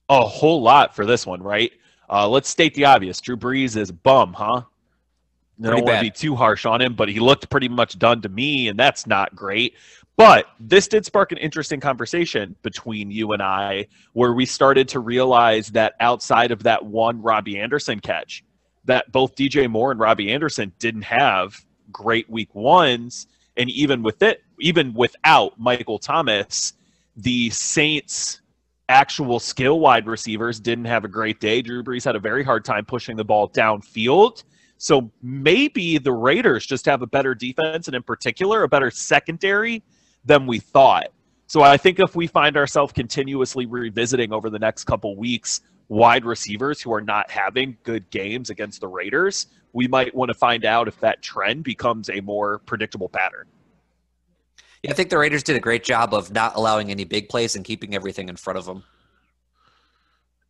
[0.09, 1.71] A whole lot for this one, right?
[2.09, 3.19] Uh, let's state the obvious.
[3.19, 4.61] Drew Brees is bum, huh?
[5.63, 8.21] I don't want to be too harsh on him, but he looked pretty much done
[8.21, 9.73] to me, and that's not great.
[10.15, 14.99] But this did spark an interesting conversation between you and I, where we started to
[14.99, 18.43] realize that outside of that one Robbie Anderson catch,
[18.85, 21.55] that both DJ Moore and Robbie Anderson didn't have
[21.91, 26.73] great week ones, and even with it, even without Michael Thomas,
[27.15, 28.41] the Saints
[28.89, 31.61] actual skill wide receivers didn't have a great day.
[31.61, 34.43] Drew Brees had a very hard time pushing the ball downfield.
[34.77, 39.83] So maybe the Raiders just have a better defense and, in particular, a better secondary
[40.25, 41.07] than we thought.
[41.47, 46.25] So I think if we find ourselves continuously revisiting over the next couple weeks wide
[46.25, 50.65] receivers who are not having good games against the Raiders, we might want to find
[50.65, 53.47] out if that trend becomes a more predictable pattern.
[54.83, 57.55] Yeah, I think the Raiders did a great job of not allowing any big plays
[57.55, 58.83] and keeping everything in front of them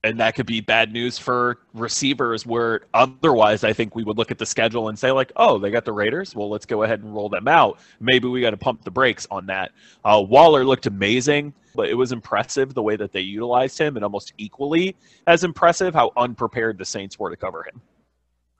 [0.03, 4.31] and that could be bad news for receivers where otherwise I think we would look
[4.31, 6.35] at the schedule and say like, oh, they got the Raiders.
[6.35, 7.79] Well, let's go ahead and roll them out.
[7.99, 9.71] Maybe we got to pump the brakes on that.
[10.05, 14.03] Uh, Waller looked amazing, but it was impressive the way that they utilized him, and
[14.03, 17.81] almost equally as impressive how unprepared the Saints were to cover him.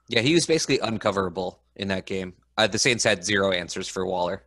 [0.08, 2.34] Yeah, he was basically uncoverable in that game.
[2.56, 4.42] Uh, the Saints had zero answers for Waller.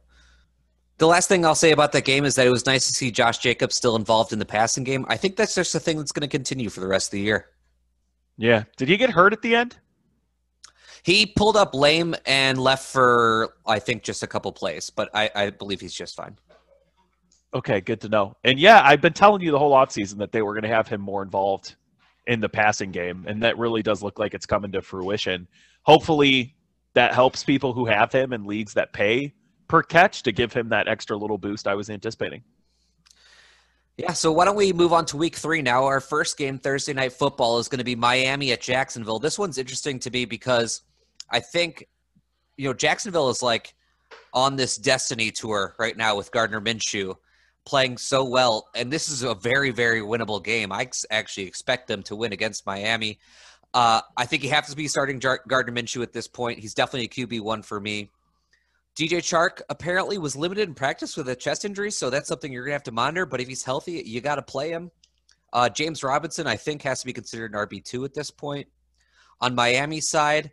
[1.02, 3.10] The last thing I'll say about that game is that it was nice to see
[3.10, 5.04] Josh Jacobs still involved in the passing game.
[5.10, 7.22] I think that's just a thing that's going to continue for the rest of the
[7.22, 7.48] year.
[8.38, 8.66] Yeah.
[8.78, 9.78] Did he get hurt at the end?
[11.02, 15.32] He pulled up lame and left for, I think, just a couple plays, but I,
[15.34, 16.38] I believe he's just fine.
[17.52, 18.38] Okay, good to know.
[18.44, 20.88] And yeah, I've been telling you the whole offseason that they were going to have
[20.88, 21.78] him more involved
[22.28, 25.48] in the passing game, and that really does look like it's coming to fruition.
[25.82, 26.56] Hopefully,
[26.94, 29.34] that helps people who have him in leagues that pay
[29.72, 32.44] per catch to give him that extra little boost I was anticipating.
[33.96, 35.86] Yeah, so why don't we move on to week three now?
[35.86, 39.18] Our first game, Thursday night football, is going to be Miami at Jacksonville.
[39.18, 40.82] This one's interesting to me because
[41.30, 41.88] I think,
[42.58, 43.74] you know, Jacksonville is like
[44.34, 47.16] on this destiny tour right now with Gardner Minshew
[47.66, 48.68] playing so well.
[48.76, 50.74] And this is a very, very winnable game.
[50.74, 53.20] I actually expect them to win against Miami.
[53.74, 56.60] Uh, I think you have to be starting Gardner Minshew at this point.
[56.60, 58.10] He's definitely a QB1 for me.
[58.96, 62.66] DJ Chark apparently was limited in practice with a chest injury, so that's something you're
[62.66, 63.26] gonna have to monitor.
[63.26, 64.92] But if he's healthy, you got to play him.
[65.54, 68.68] Uh, James Robinson, I think, has to be considered an RB two at this point.
[69.40, 70.52] On Miami side,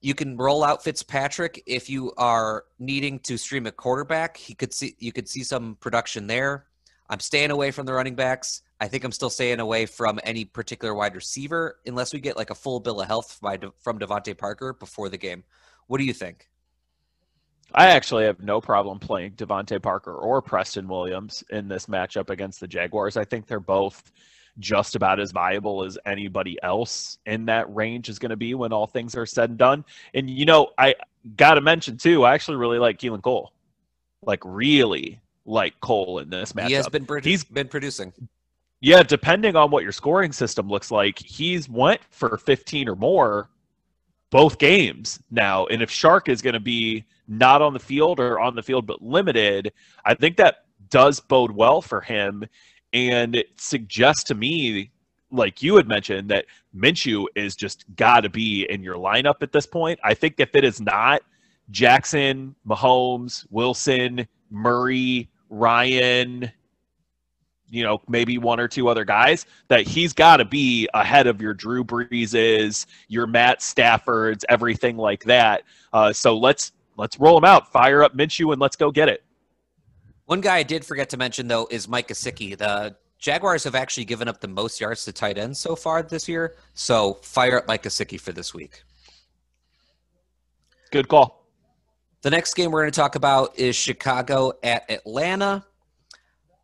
[0.00, 4.36] you can roll out Fitzpatrick if you are needing to stream a quarterback.
[4.36, 6.66] He could see you could see some production there.
[7.08, 8.62] I'm staying away from the running backs.
[8.80, 12.50] I think I'm still staying away from any particular wide receiver unless we get like
[12.50, 15.44] a full bill of health by, from DeVante Parker before the game.
[15.86, 16.48] What do you think?
[17.74, 22.60] I actually have no problem playing DeVante Parker or Preston Williams in this matchup against
[22.60, 23.16] the Jaguars.
[23.16, 24.10] I think they're both
[24.58, 28.72] just about as viable as anybody else in that range is going to be when
[28.72, 29.84] all things are said and done.
[30.14, 30.94] And you know, I
[31.36, 33.52] got to mention too, I actually really like Keelan Cole.
[34.22, 36.68] Like really like Cole in this matchup.
[36.68, 38.12] He has been produ- he's been producing.
[38.80, 43.50] Yeah, depending on what your scoring system looks like, he's went for 15 or more
[44.30, 45.66] both games now.
[45.66, 48.86] And if Chark is going to be not on the field or on the field
[48.86, 49.72] but limited,
[50.04, 52.44] I think that does bode well for him.
[52.92, 54.90] And it suggests to me,
[55.30, 59.52] like you had mentioned, that Minshew is just got to be in your lineup at
[59.52, 60.00] this point.
[60.02, 61.22] I think if it is not
[61.70, 66.50] Jackson, Mahomes, Wilson, Murray, Ryan,
[67.70, 71.40] you know, maybe one or two other guys, that he's got to be ahead of
[71.40, 75.62] your Drew Breeses, your Matt Staffords, everything like that.
[75.92, 79.22] Uh, so let's let's roll them out, fire up Minshew, and let's go get it.
[80.26, 82.56] One guy I did forget to mention though is Mike Gesicki.
[82.56, 86.28] The Jaguars have actually given up the most yards to tight ends so far this
[86.28, 86.56] year.
[86.74, 88.82] So fire up Mike Gesicki for this week.
[90.90, 91.46] Good call.
[92.22, 95.64] The next game we're going to talk about is Chicago at Atlanta.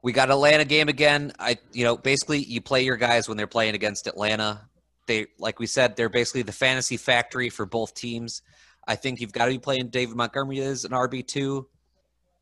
[0.07, 1.33] We got Atlanta game again.
[1.41, 4.61] I, you know, basically you play your guys when they're playing against Atlanta.
[5.09, 8.43] They, like we said, they're basically the fantasy factory for both teams.
[8.87, 11.67] I think you've got to be playing David Montgomery as an RB two.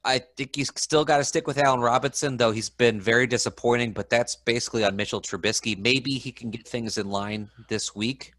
[0.05, 3.95] I think you still got to stick with Allen Robinson, though he's been very disappointing.
[3.95, 5.79] But that's basically on Mitchell Trubisky.
[5.79, 8.35] Maybe he can get things in line this week.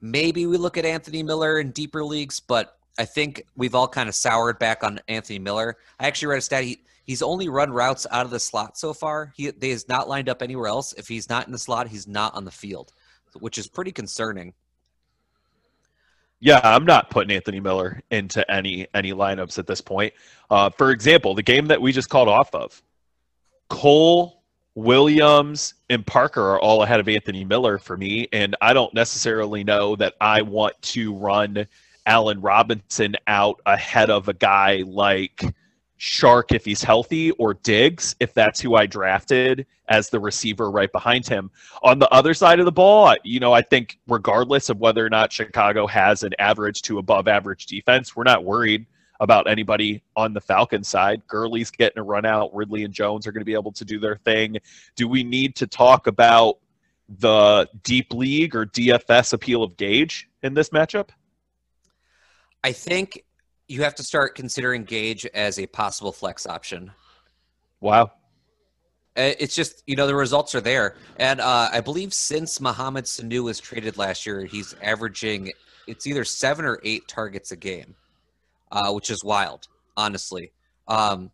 [0.00, 4.08] Maybe we look at Anthony Miller in deeper leagues, but I think we've all kind
[4.08, 5.76] of soured back on Anthony Miller.
[6.00, 6.64] I actually read a stat.
[6.64, 9.32] He, he's only run routes out of the slot so far.
[9.36, 10.92] He, he is not lined up anywhere else.
[10.94, 12.92] If he's not in the slot, he's not on the field,
[13.38, 14.52] which is pretty concerning.
[16.38, 20.12] Yeah, I'm not putting Anthony Miller into any any lineups at this point.
[20.50, 22.82] Uh, for example, the game that we just called off of,
[23.68, 24.42] Cole,
[24.74, 29.64] Williams, and Parker are all ahead of Anthony Miller for me, and I don't necessarily
[29.64, 31.66] know that I want to run
[32.04, 35.42] Allen Robinson out ahead of a guy like
[35.98, 40.90] Chark if he's healthy or Diggs if that's who I drafted as the receiver right
[40.92, 41.50] behind him.
[41.82, 45.10] On the other side of the ball, you know, I think regardless of whether or
[45.10, 48.86] not Chicago has an average to above average defense, we're not worried
[49.20, 51.22] about anybody on the Falcons side.
[51.26, 52.54] Gurley's getting a run out.
[52.54, 54.58] Ridley and Jones are going to be able to do their thing.
[54.94, 56.58] Do we need to talk about
[57.08, 61.10] the deep league or DFS appeal of Gage in this matchup?
[62.64, 63.24] I think
[63.68, 66.92] you have to start considering Gage as a possible flex option.
[67.80, 68.12] Wow.
[69.16, 73.04] Uh, it's just you know the results are there, and uh, I believe since Mohamed
[73.04, 75.52] Sanu was traded last year, he's averaging
[75.86, 77.94] it's either seven or eight targets a game,
[78.70, 80.52] uh, which is wild, honestly.
[80.86, 81.30] Um,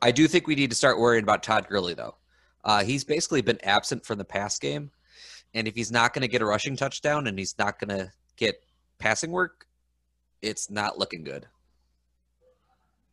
[0.00, 2.14] I do think we need to start worrying about Todd Gurley though.
[2.62, 4.92] Uh, he's basically been absent from the pass game,
[5.54, 8.12] and if he's not going to get a rushing touchdown and he's not going to
[8.36, 8.62] get
[8.98, 9.66] passing work,
[10.40, 11.46] it's not looking good.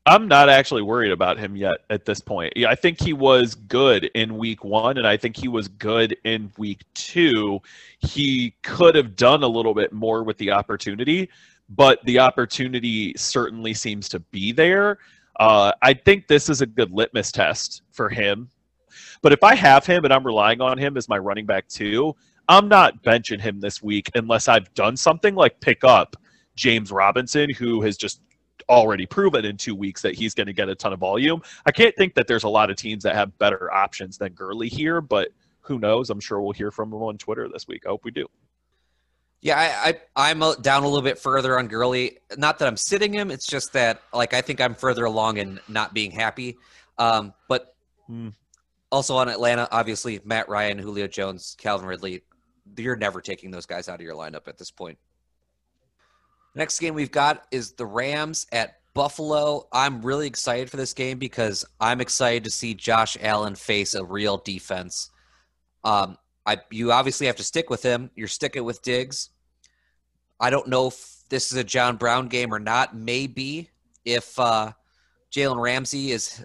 [0.05, 2.53] I'm not actually worried about him yet at this point.
[2.65, 6.51] I think he was good in week one, and I think he was good in
[6.57, 7.59] week two.
[7.99, 11.29] He could have done a little bit more with the opportunity,
[11.69, 14.97] but the opportunity certainly seems to be there.
[15.39, 18.49] Uh, I think this is a good litmus test for him.
[19.21, 22.15] But if I have him and I'm relying on him as my running back too,
[22.47, 26.15] I'm not benching him this week unless I've done something like pick up
[26.55, 28.19] James Robinson, who has just
[28.69, 31.41] already proven in two weeks that he's going to get a ton of volume.
[31.65, 34.69] I can't think that there's a lot of teams that have better options than Gurley
[34.69, 35.29] here, but
[35.61, 36.09] who knows?
[36.09, 37.83] I'm sure we'll hear from him on Twitter this week.
[37.85, 38.27] I hope we do.
[39.41, 42.19] Yeah, I, I am down a little bit further on Gurley.
[42.37, 43.31] Not that I'm sitting him.
[43.31, 46.57] It's just that like I think I'm further along in not being happy.
[46.99, 48.29] Um, but hmm.
[48.91, 52.21] also on Atlanta, obviously Matt Ryan, Julio Jones, Calvin Ridley.
[52.77, 54.99] You're never taking those guys out of your lineup at this point.
[56.55, 59.67] Next game we've got is the Rams at Buffalo.
[59.71, 64.03] I'm really excited for this game because I'm excited to see Josh Allen face a
[64.03, 65.09] real defense.
[65.83, 68.11] Um, I you obviously have to stick with him.
[68.15, 69.29] You're sticking with Diggs.
[70.39, 72.95] I don't know if this is a John Brown game or not.
[72.95, 73.69] Maybe
[74.03, 74.73] if uh,
[75.31, 76.43] Jalen Ramsey is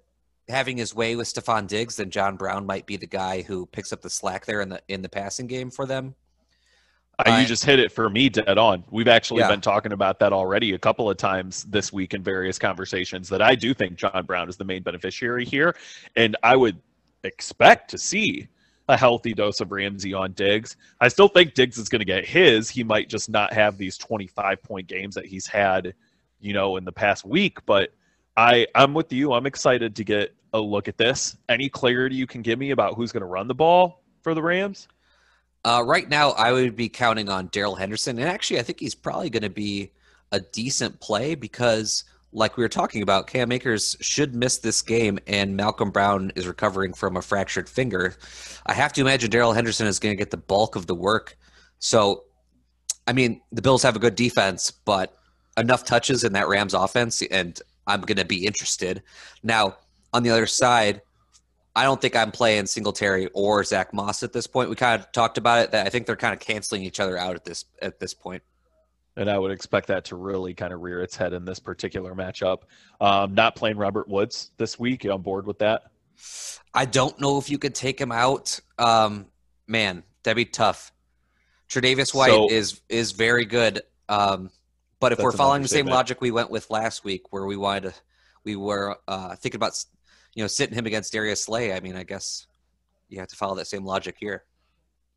[0.49, 3.93] having his way with Stefon Diggs, then John Brown might be the guy who picks
[3.93, 6.15] up the slack there in the in the passing game for them.
[7.19, 8.85] Uh, you just hit it for me dead on.
[8.91, 9.49] We've actually yeah.
[9.49, 13.41] been talking about that already a couple of times this week in various conversations that
[13.41, 15.75] I do think John Brown is the main beneficiary here.
[16.15, 16.79] And I would
[17.25, 18.49] expect to see
[18.89, 20.77] a healthy dose of Ramsey on Diggs.
[21.01, 22.69] I still think Diggs is going to get his.
[22.69, 25.95] He might just not have these 25 point games that he's had,
[26.41, 27.65] you know, in the past week.
[27.65, 27.95] But
[28.37, 29.33] I, I'm with you.
[29.33, 31.37] I'm excited to get a look at this.
[31.49, 34.43] Any clarity you can give me about who's going to run the ball for the
[34.43, 34.87] Rams?
[35.67, 38.95] Uh, right now, I would be counting on Darrell Henderson, and actually, I think he's
[38.95, 39.91] probably going to be
[40.31, 45.19] a decent play because, like we were talking about, Cam Akers should miss this game,
[45.27, 48.15] and Malcolm Brown is recovering from a fractured finger.
[48.67, 51.37] I have to imagine Darrell Henderson is going to get the bulk of the work.
[51.81, 52.23] So,
[53.09, 55.19] I mean, the Bills have a good defense, but
[55.57, 59.03] enough touches in that Rams offense, and I'm going to be interested.
[59.43, 59.79] Now,
[60.13, 61.03] on the other side,
[61.77, 64.71] I don't think I'm playing Singletary or Zach Moss at this point.
[64.71, 67.19] We kind of talked about it that I think they're kind of canceling each other
[67.19, 68.43] out at this at this point.
[69.15, 72.15] And I would expect that to really kind of rear its head in this particular
[72.15, 72.63] matchup.
[72.99, 75.05] Um, not playing Robert Woods this week.
[75.05, 75.83] You on board with that?
[76.73, 78.59] I don't know if you could take him out.
[78.79, 79.27] Um,
[79.67, 80.93] man, that'd be tough.
[81.69, 83.83] Tre'Davious White so, is is very good.
[84.09, 84.51] Um,
[84.99, 87.93] but if we're following the same logic we went with last week, where we wanted
[87.93, 87.95] to,
[88.45, 89.73] we were uh, thinking about
[90.37, 92.47] you know, sitting him against Darius Slay, I mean, I guess
[93.09, 94.45] you have to follow that same logic here.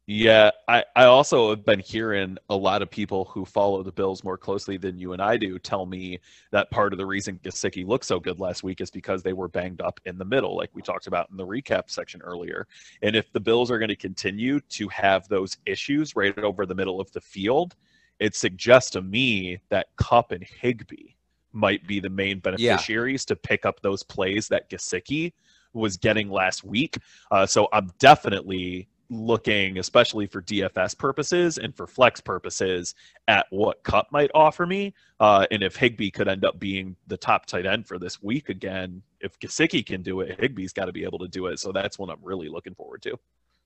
[0.07, 4.23] Yeah, I, I also have been hearing a lot of people who follow the Bills
[4.23, 6.19] more closely than you and I do tell me
[6.51, 9.49] that part of the reason Gesicki looked so good last week is because they were
[9.49, 12.65] banged up in the middle, like we talked about in the recap section earlier.
[13.03, 16.73] And if the Bills are going to continue to have those issues right over the
[16.73, 17.75] middle of the field,
[18.19, 21.13] it suggests to me that Kupp and Higbee
[21.53, 23.33] might be the main beneficiaries yeah.
[23.33, 25.33] to pick up those plays that Gesicki
[25.73, 26.97] was getting last week.
[27.31, 32.93] Uh, so I'm definitely looking, especially for DFS purposes and for flex purposes,
[33.27, 34.93] at what Kupp might offer me.
[35.19, 38.49] Uh, and if Higbee could end up being the top tight end for this week
[38.49, 41.59] again, if Gesicki can do it, Higbee's got to be able to do it.
[41.59, 43.17] So that's what I'm really looking forward to.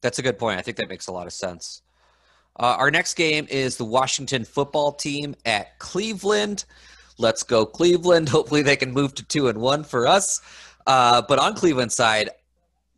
[0.01, 0.59] That's a good point.
[0.59, 1.81] I think that makes a lot of sense.
[2.59, 6.65] Uh, our next game is the Washington football team at Cleveland.
[7.17, 8.29] Let's go, Cleveland.
[8.37, 10.41] Hopefully, they can move to two and one for us.
[10.85, 12.29] Uh, but on Cleveland's side,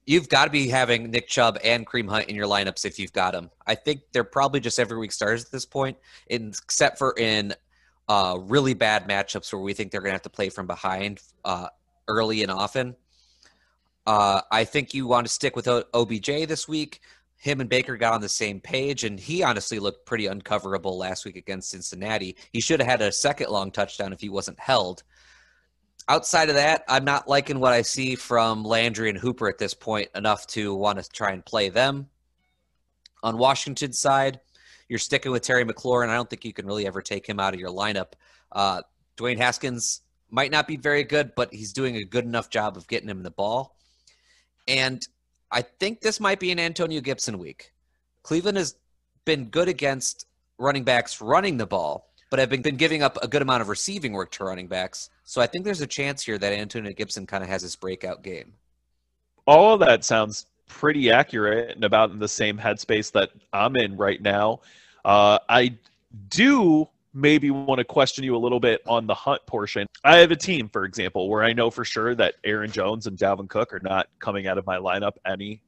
[0.05, 3.13] you've got to be having Nick Chubb and Kareem Hunt in your lineups if you've
[3.13, 3.49] got them.
[3.66, 5.97] I think they're probably just every week starters at this point,
[6.28, 7.53] except for in
[8.07, 11.22] uh, really bad matchups where we think they're going to have to play from behind
[11.43, 11.68] uh,
[12.07, 12.95] early and often.
[14.05, 17.01] Uh, I think you want to stick with OBJ this week.
[17.38, 21.26] Him and Baker got on the same page, and he honestly looked pretty uncoverable last
[21.26, 22.36] week against Cincinnati.
[22.52, 25.04] He should have had a second long touchdown if he wasn't held
[26.08, 29.74] outside of that, I'm not liking what I see from Landry and Hooper at this
[29.74, 32.08] point enough to want to try and play them.
[33.24, 34.40] On Washington's side,
[34.88, 36.10] you're sticking with Terry McLaurin.
[36.10, 38.14] I don't think you can really ever take him out of your lineup.
[38.52, 38.82] Uh,
[39.18, 42.88] Dwayne Haskins might not be very good, but he's doing a good enough job of
[42.88, 43.78] getting him the ball.
[44.68, 45.06] And
[45.52, 47.74] I think this might be an Antonio Gibson week.
[48.24, 48.76] Cleveland has
[49.26, 50.26] been good against
[50.58, 53.70] running backs running the ball, but have been, been giving up a good amount of
[53.70, 55.10] receiving work to running backs.
[55.24, 58.24] So I think there's a chance here that Antonio Gibson kind of has his breakout
[58.24, 58.54] game.
[59.48, 63.96] All of that sounds pretty accurate and about in the same headspace that I'm in
[63.98, 64.62] right now.
[65.04, 65.78] Uh, I
[66.30, 69.88] do maybe want to question you a little bit on the hunt portion.
[70.03, 73.18] I have a team, for example, where I know for sure that Aaron Jones and
[73.18, 75.61] Dalvin Cook are not coming out of my lineup any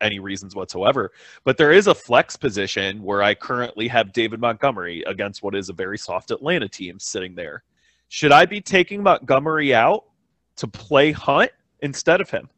[0.00, 1.12] any reasons whatsoever.
[1.44, 5.68] But there is a flex position where I currently have David Montgomery against what is
[5.68, 7.62] a very soft Atlanta team sitting there.
[8.08, 10.04] Should I be taking Montgomery out
[10.56, 12.48] to play Hunt instead of him?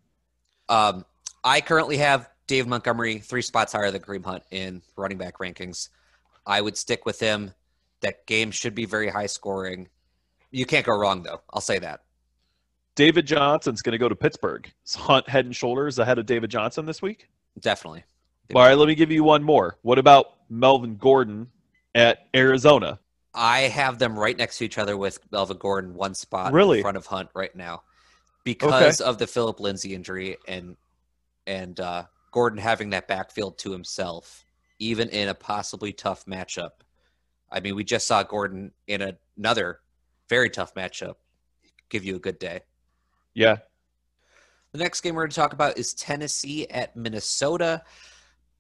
[0.69, 1.05] Um,
[1.45, 5.91] I currently have Dave Montgomery three spots higher than Kareem Hunt in running back rankings.
[6.47, 7.53] I would stick with him.
[8.05, 9.89] That game should be very high scoring.
[10.51, 11.41] You can't go wrong, though.
[11.51, 12.03] I'll say that.
[12.97, 14.71] David Johnson's going to go to Pittsburgh.
[14.85, 17.31] Is Hunt head and shoulders ahead of David Johnson this week?
[17.59, 18.05] Definitely.
[18.55, 19.79] All right, let me give you one more.
[19.81, 21.49] What about Melvin Gordon
[21.95, 23.01] at Arizona?
[23.33, 26.81] I have them right next to each other with Melvin Gordon, one spot really?
[26.81, 27.85] in front of Hunt right now,
[28.45, 29.09] because okay.
[29.09, 30.77] of the Philip Lindsay injury and
[31.47, 34.45] and uh, Gordon having that backfield to himself,
[34.79, 36.71] even in a possibly tough matchup.
[37.55, 39.81] I mean, we just saw Gordon in another
[40.29, 41.15] very tough matchup
[41.89, 42.61] give you a good day.
[43.33, 43.59] Yeah.
[44.73, 47.85] The next game we're going to talk about is Tennessee at Minnesota.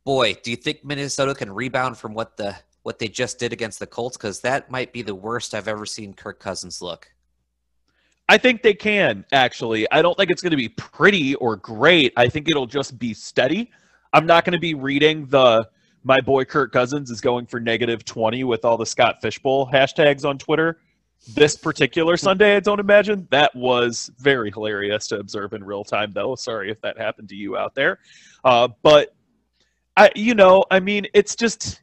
[0.04, 3.80] Boy, do you think Minnesota can rebound from what the what they just did against
[3.80, 4.16] the Colts?
[4.16, 7.10] Because that might be the worst I've ever seen Kirk Cousins look.
[8.28, 9.90] I think they can actually.
[9.90, 12.12] I don't think it's going to be pretty or great.
[12.16, 13.72] I think it'll just be steady.
[14.12, 15.68] I'm not going to be reading the
[16.04, 20.24] my boy Kirk Cousins is going for negative 20 with all the Scott Fishbowl hashtags
[20.24, 20.78] on Twitter
[21.28, 23.26] this particular Sunday, I don't imagine.
[23.30, 26.34] That was very hilarious to observe in real time, though.
[26.34, 27.98] Sorry if that happened to you out there.
[28.44, 29.14] Uh, but
[29.96, 31.80] I, you know, I mean, it's just,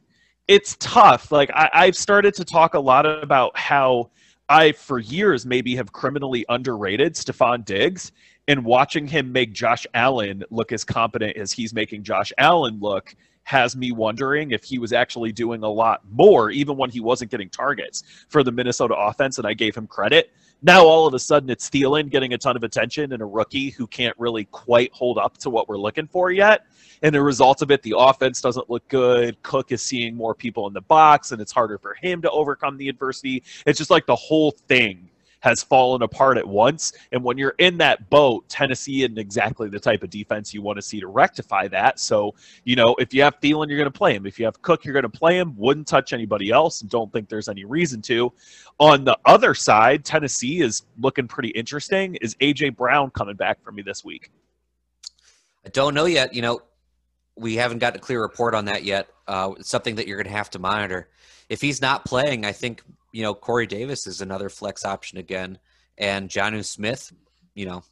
[0.48, 1.32] it's tough.
[1.32, 4.10] Like I, I've started to talk a lot about how
[4.48, 8.12] I, for years, maybe have criminally underrated Stefon Diggs,
[8.48, 13.14] and watching him make Josh Allen look as competent as he's making Josh Allen look
[13.44, 17.30] has me wondering if he was actually doing a lot more, even when he wasn't
[17.30, 20.30] getting targets for the Minnesota offense, and I gave him credit.
[20.62, 23.70] Now all of a sudden it's Thielen getting a ton of attention and a rookie
[23.70, 26.66] who can't really quite hold up to what we're looking for yet.
[27.02, 29.42] And the result of it, the offense doesn't look good.
[29.42, 32.76] Cook is seeing more people in the box, and it's harder for him to overcome
[32.76, 33.42] the adversity.
[33.66, 35.08] It's just like the whole thing
[35.42, 36.92] has fallen apart at once.
[37.10, 40.76] And when you're in that boat, Tennessee isn't exactly the type of defense you want
[40.76, 41.98] to see to rectify that.
[41.98, 42.34] So,
[42.64, 44.24] you know, if you have Thielen, you're going to play him.
[44.24, 45.54] If you have Cook, you're going to play him.
[45.56, 48.32] Wouldn't touch anybody else and don't think there's any reason to.
[48.78, 52.14] On the other side, Tennessee is looking pretty interesting.
[52.16, 52.70] Is A.J.
[52.70, 54.30] Brown coming back for me this week?
[55.66, 56.34] I don't know yet.
[56.34, 56.60] You know,
[57.36, 59.08] we haven't got a clear report on that yet.
[59.26, 61.08] Uh, it's something that you're going to have to monitor.
[61.48, 62.82] If he's not playing, I think
[63.12, 65.58] you know, Corey Davis is another flex option again,
[65.98, 67.12] and Jonnu Smith.
[67.54, 67.84] You know,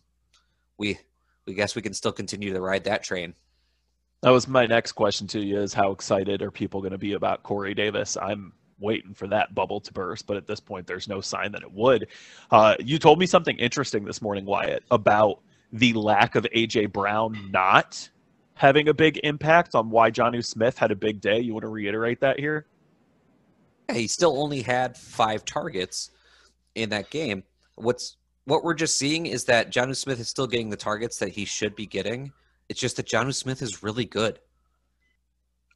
[0.79, 0.99] we
[1.47, 3.35] we guess we can still continue to ride that train.
[4.23, 7.13] That was my next question to you: is how excited are people going to be
[7.13, 8.17] about Corey Davis?
[8.21, 11.63] I'm waiting for that bubble to burst, but at this point, there's no sign that
[11.63, 12.09] it would.
[12.51, 15.41] Uh, you told me something interesting this morning, Wyatt, about
[15.73, 18.09] the lack of AJ Brown not
[18.55, 21.41] having a big impact on why Jonnu Smith had a big day.
[21.41, 22.67] You want to reiterate that here?
[23.95, 26.11] He still only had five targets
[26.75, 27.43] in that game.
[27.77, 31.29] What's what we're just seeing is that Jonnu Smith is still getting the targets that
[31.29, 32.33] he should be getting.
[32.69, 34.39] It's just that Jonnu Smith is really good.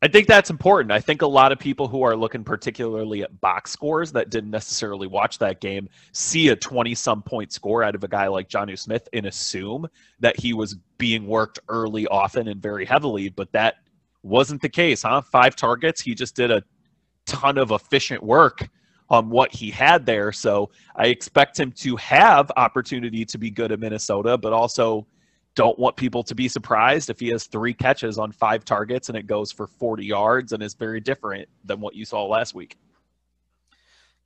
[0.02, 0.92] I think that's important.
[0.92, 4.50] I think a lot of people who are looking particularly at box scores that didn't
[4.50, 8.48] necessarily watch that game see a 20 some point score out of a guy like
[8.50, 9.88] Jonnu Smith and assume
[10.20, 13.76] that he was being worked early, often, and very heavily, but that
[14.22, 15.22] wasn't the case, huh?
[15.22, 16.02] Five targets.
[16.02, 16.62] He just did a
[17.26, 18.68] ton of efficient work
[19.10, 20.32] on what he had there.
[20.32, 25.06] So I expect him to have opportunity to be good at Minnesota, but also
[25.54, 29.16] don't want people to be surprised if he has three catches on five targets and
[29.16, 32.76] it goes for 40 yards and is very different than what you saw last week.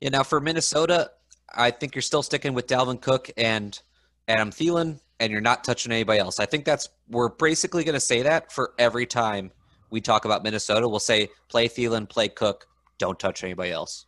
[0.01, 1.11] Yeah, now for Minnesota,
[1.53, 3.79] I think you're still sticking with Dalvin Cook and
[4.27, 6.39] Adam Thielen, and you're not touching anybody else.
[6.39, 9.51] I think that's we're basically going to say that for every time
[9.89, 10.87] we talk about Minnesota.
[10.87, 12.67] We'll say play Thielen, play Cook,
[12.99, 14.05] don't touch anybody else.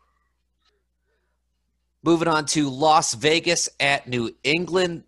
[2.04, 5.04] Moving on to Las Vegas at New England.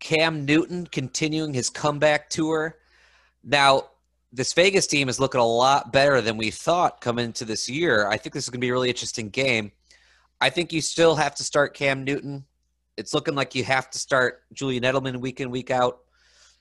[0.00, 2.76] Cam Newton continuing his comeback tour.
[3.44, 3.88] Now,
[4.32, 8.08] this Vegas team is looking a lot better than we thought coming into this year.
[8.08, 9.70] I think this is going to be a really interesting game.
[10.40, 12.44] I think you still have to start Cam Newton.
[12.96, 16.00] It's looking like you have to start Julian Edelman week in, week out.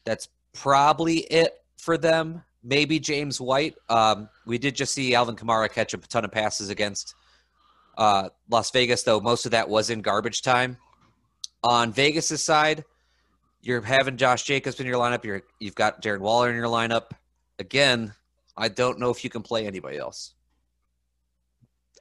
[0.06, 2.44] That's probably it for them.
[2.64, 3.76] Maybe James White.
[3.90, 7.16] Um, we did just see Alvin Kamara catch a ton of passes against
[7.98, 10.78] uh, Las Vegas, though most of that was in garbage time.
[11.64, 12.84] On Vegas's side,
[13.62, 15.24] you're having Josh Jacobs in your lineup.
[15.24, 17.12] You're you've got Darren Waller in your lineup.
[17.60, 18.14] Again,
[18.58, 20.34] I don't know if you can play anybody else.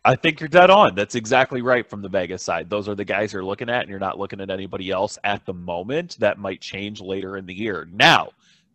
[0.03, 0.95] I think you're dead on.
[0.95, 2.71] That's exactly right from the Vegas side.
[2.71, 5.45] Those are the guys you're looking at, and you're not looking at anybody else at
[5.45, 6.17] the moment.
[6.21, 7.87] That might change later in the year.
[7.93, 8.31] Now,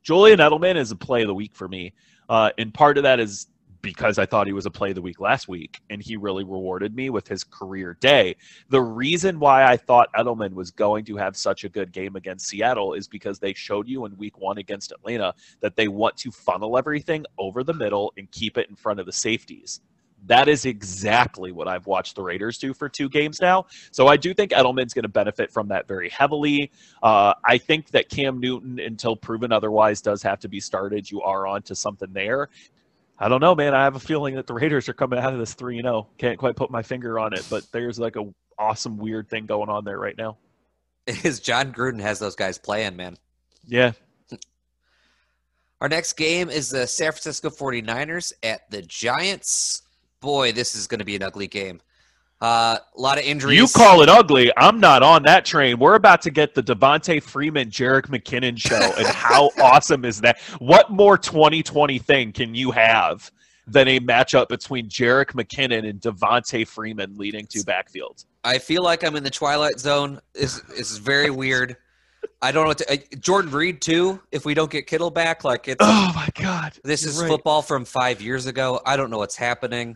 [0.06, 1.92] Julian Edelman is a play of the week for me.
[2.30, 3.48] Uh, and part of that is
[3.82, 6.44] because I thought he was a play of the week last week, and he really
[6.44, 8.36] rewarded me with his career day.
[8.70, 12.48] The reason why I thought Edelman was going to have such a good game against
[12.48, 16.32] Seattle is because they showed you in week one against Atlanta that they want to
[16.32, 19.82] funnel everything over the middle and keep it in front of the safeties.
[20.28, 23.66] That is exactly what I've watched the Raiders do for two games now.
[23.92, 26.72] So I do think Edelman's going to benefit from that very heavily.
[27.04, 31.10] Uh, I think that Cam Newton, until proven otherwise, does have to be started.
[31.10, 32.50] You are on to something there.
[33.18, 33.74] I don't know, man.
[33.74, 36.08] I have a feeling that the Raiders are coming out of this 3 0.
[36.18, 38.26] Can't quite put my finger on it, but there's like a
[38.58, 40.38] awesome weird thing going on there right now.
[41.08, 43.18] Is Jon Gruden has those guys playing, man.
[43.68, 43.92] Yeah.
[45.82, 49.84] Our next game is the San Francisco 49ers at the Giants.
[50.22, 51.82] Boy, this is going two be an ugly game.
[52.42, 53.58] Uh, a lot of injuries.
[53.58, 54.52] You call it ugly.
[54.58, 55.80] I'm not on that train.
[55.80, 58.94] We're about to get the Devonta Freeman, Jerick McKinnon show.
[58.98, 60.40] and how awesome is that?
[60.60, 63.32] What more 2020 thing can you have
[63.68, 68.26] than a matchup between Jerick McKinnon and Devonta Freeman leading to backfields?
[68.44, 70.20] I feel like I'm in the twilight zone.
[70.34, 71.78] This, this is very weird.
[72.42, 72.94] I don't know what to.
[72.94, 74.22] Uh, Jordan Reed too.
[74.32, 75.78] If we don't get Kittle back, like it's.
[75.80, 76.74] Oh my God!
[76.84, 77.28] This is right.
[77.28, 78.82] football from five years ago.
[78.86, 79.96] I don't know what's happening.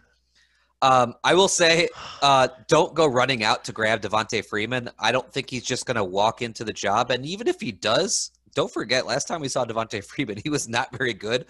[0.82, 1.89] Um, I will say,
[2.21, 4.89] uh, don't go running out to grab Devonta Freeman.
[4.97, 7.11] I don't think he's just going to walk into the job.
[7.11, 10.69] And even if he does, don't forget, last time we saw Devonta Freeman, he was
[10.69, 11.45] not very good.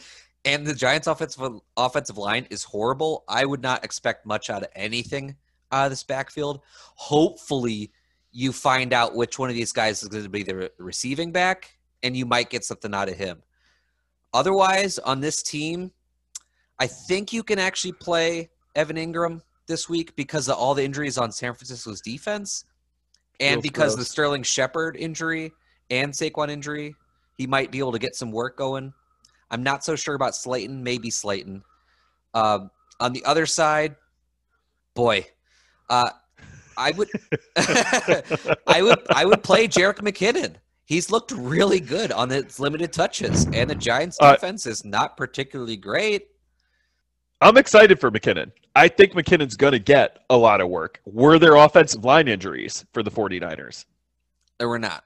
[0.46, 3.26] And the Giants' offensive offensive line is horrible.
[3.28, 5.36] I would not expect much out of anything
[5.72, 6.62] out of this backfield.
[6.96, 7.92] Hopefully,
[8.32, 11.78] you find out which one of these guys is going to be the receiving back,
[12.04, 13.44] and you might get something out of him.
[14.34, 15.92] Otherwise, on this team,
[16.80, 21.18] I think you can actually play Evan Engram this week because of all the injuries
[21.18, 22.66] on San Francisco's defense,
[23.40, 24.06] and because gross.
[24.08, 25.52] the Sterling Shepard injury
[25.90, 26.96] and Saquon injury,
[27.38, 28.94] he might be able to get some work going.
[29.52, 30.84] I'm not so sure about Slayton.
[30.84, 31.64] Maybe Slayton.
[32.34, 32.68] Uh,
[33.00, 33.96] on the other side,
[34.94, 35.26] boy,
[35.90, 36.10] uh,
[36.78, 37.10] I would,
[38.68, 40.56] I would, I would play Jerick McKinnon.
[40.86, 45.18] He's looked really good on its limited touches, and the Giants' defense uh, is not
[45.18, 46.28] particularly great.
[47.42, 48.52] I'm excited for McKinnon.
[48.76, 51.02] I think McKinnon's going to get a lot of work.
[51.06, 53.86] Were there offensive line injuries for the 49ers?
[54.58, 55.06] There were not.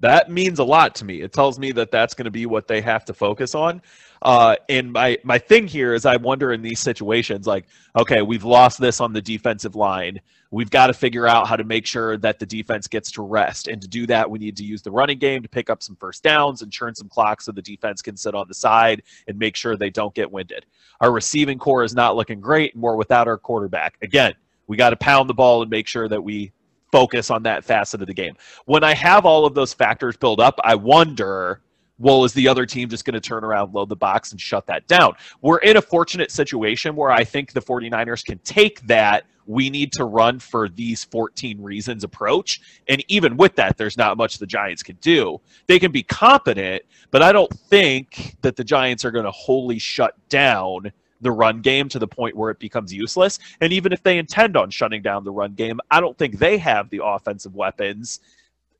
[0.00, 1.22] That means a lot to me.
[1.22, 3.82] It tells me that that's going to be what they have to focus on.
[4.22, 7.66] Uh, and my my thing here is I wonder in these situations, like,
[7.96, 10.20] okay, we've lost this on the defensive line.
[10.50, 13.68] We've got to figure out how to make sure that the defense gets to rest.
[13.68, 15.94] And to do that, we need to use the running game to pick up some
[15.96, 19.38] first downs and churn some clock so the defense can sit on the side and
[19.38, 20.64] make sure they don't get winded.
[21.02, 23.98] Our receiving corps is not looking great, and we're without our quarterback.
[24.00, 24.34] Again,
[24.68, 26.52] we got to pound the ball and make sure that we
[26.90, 28.34] focus on that facet of the game.
[28.64, 31.60] When I have all of those factors build up, I wonder
[31.98, 34.66] well, is the other team just going to turn around, load the box, and shut
[34.66, 35.14] that down?
[35.40, 39.24] We're in a fortunate situation where I think the 49ers can take that.
[39.46, 42.60] We need to run for these 14 reasons approach.
[42.88, 45.40] And even with that, there's not much the Giants can do.
[45.66, 49.78] They can be competent, but I don't think that the Giants are going to wholly
[49.78, 53.38] shut down the run game to the point where it becomes useless.
[53.60, 56.58] And even if they intend on shutting down the run game, I don't think they
[56.58, 58.20] have the offensive weapons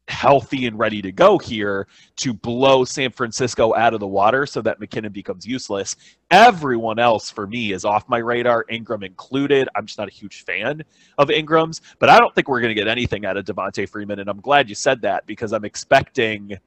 [0.08, 1.86] healthy and ready to go here
[2.16, 5.96] to blow San Francisco out of the water so that McKinnon becomes useless.
[6.30, 9.68] Everyone else for me is off my radar, Engram included.
[9.74, 10.82] I'm just not a huge fan
[11.18, 14.18] of Engram's, but I don't think we're going to get anything out of Devonta Freeman.
[14.18, 16.58] And I'm glad you said that because I'm expecting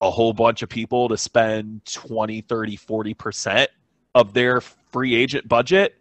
[0.00, 3.66] a whole bunch of people to spend 20, 30, 40%
[4.14, 5.96] of their free agent budget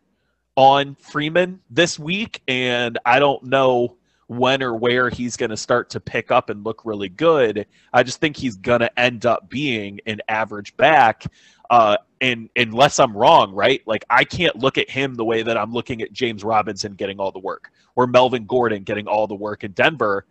[0.55, 2.41] on Freeman this week.
[2.47, 3.97] And I don't know
[4.28, 7.65] when or where he's going to start to pick up and look really good.
[7.91, 11.26] I just think he's going to end up being an average back.
[11.69, 13.82] Uh, and unless I'm wrong, right?
[13.86, 17.19] Like I can't look at him the way that I'm looking at James Robinson getting
[17.19, 20.26] all the work or Melvin Gordon getting all the work in Denver.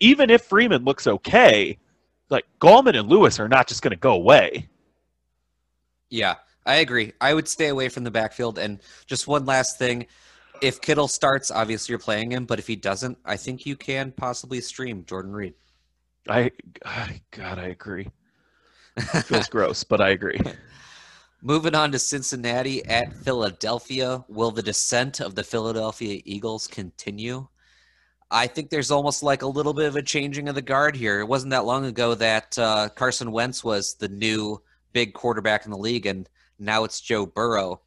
[0.00, 1.78] Even if Freeman looks okay,
[2.30, 4.68] like Gallman and Lewis are not just going to go away.
[6.10, 7.12] Yeah, I agree.
[7.20, 8.58] I would stay away from the backfield.
[8.58, 10.06] And just one last thing
[10.60, 14.12] if Kittle starts, obviously you're playing him, but if he doesn't, I think you can
[14.12, 15.54] possibly stream Jordan Reed.
[16.28, 16.50] I,
[17.30, 18.08] God, I agree.
[19.24, 20.40] feels gross, but I agree.
[21.42, 24.24] Moving on to Cincinnati at Philadelphia.
[24.28, 27.46] Will the descent of the Philadelphia Eagles continue?
[28.30, 31.20] I think there's almost like a little bit of a changing of the guard here.
[31.20, 34.62] It wasn't that long ago that uh, Carson Wentz was the new
[34.94, 36.28] big quarterback in the league, and
[36.58, 37.82] now it's Joe Burrow.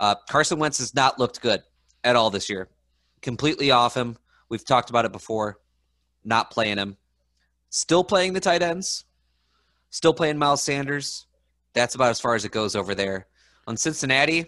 [0.00, 1.62] Uh, Carson Wentz has not looked good
[2.06, 2.68] at all this year.
[3.20, 4.16] Completely off him.
[4.48, 5.58] We've talked about it before.
[6.24, 6.96] Not playing him.
[7.70, 9.04] Still playing the tight ends.
[9.90, 11.26] Still playing Miles Sanders.
[11.74, 13.26] That's about as far as it goes over there.
[13.66, 14.46] On Cincinnati,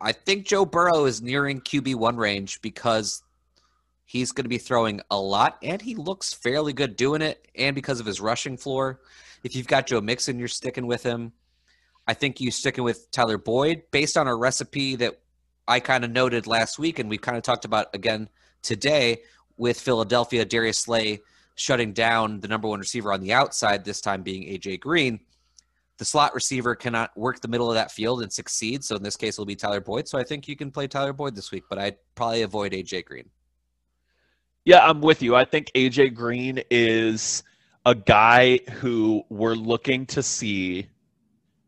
[0.00, 3.24] I think Joe Burrow is nearing QB1 range because
[4.04, 7.74] he's going to be throwing a lot and he looks fairly good doing it and
[7.74, 9.00] because of his rushing floor.
[9.42, 11.32] If you've got Joe Mixon, you're sticking with him.
[12.06, 15.18] I think you sticking with Tyler Boyd based on a recipe that
[15.68, 18.28] I kind of noted last week, and we've kind of talked about again
[18.62, 19.22] today
[19.56, 21.20] with Philadelphia, Darius Slay
[21.56, 25.20] shutting down the number one receiver on the outside, this time being AJ Green.
[25.98, 28.84] The slot receiver cannot work the middle of that field and succeed.
[28.84, 30.06] So in this case, it'll be Tyler Boyd.
[30.06, 33.06] So I think you can play Tyler Boyd this week, but I'd probably avoid AJ
[33.06, 33.30] Green.
[34.66, 35.34] Yeah, I'm with you.
[35.34, 37.42] I think AJ Green is
[37.86, 40.86] a guy who we're looking to see.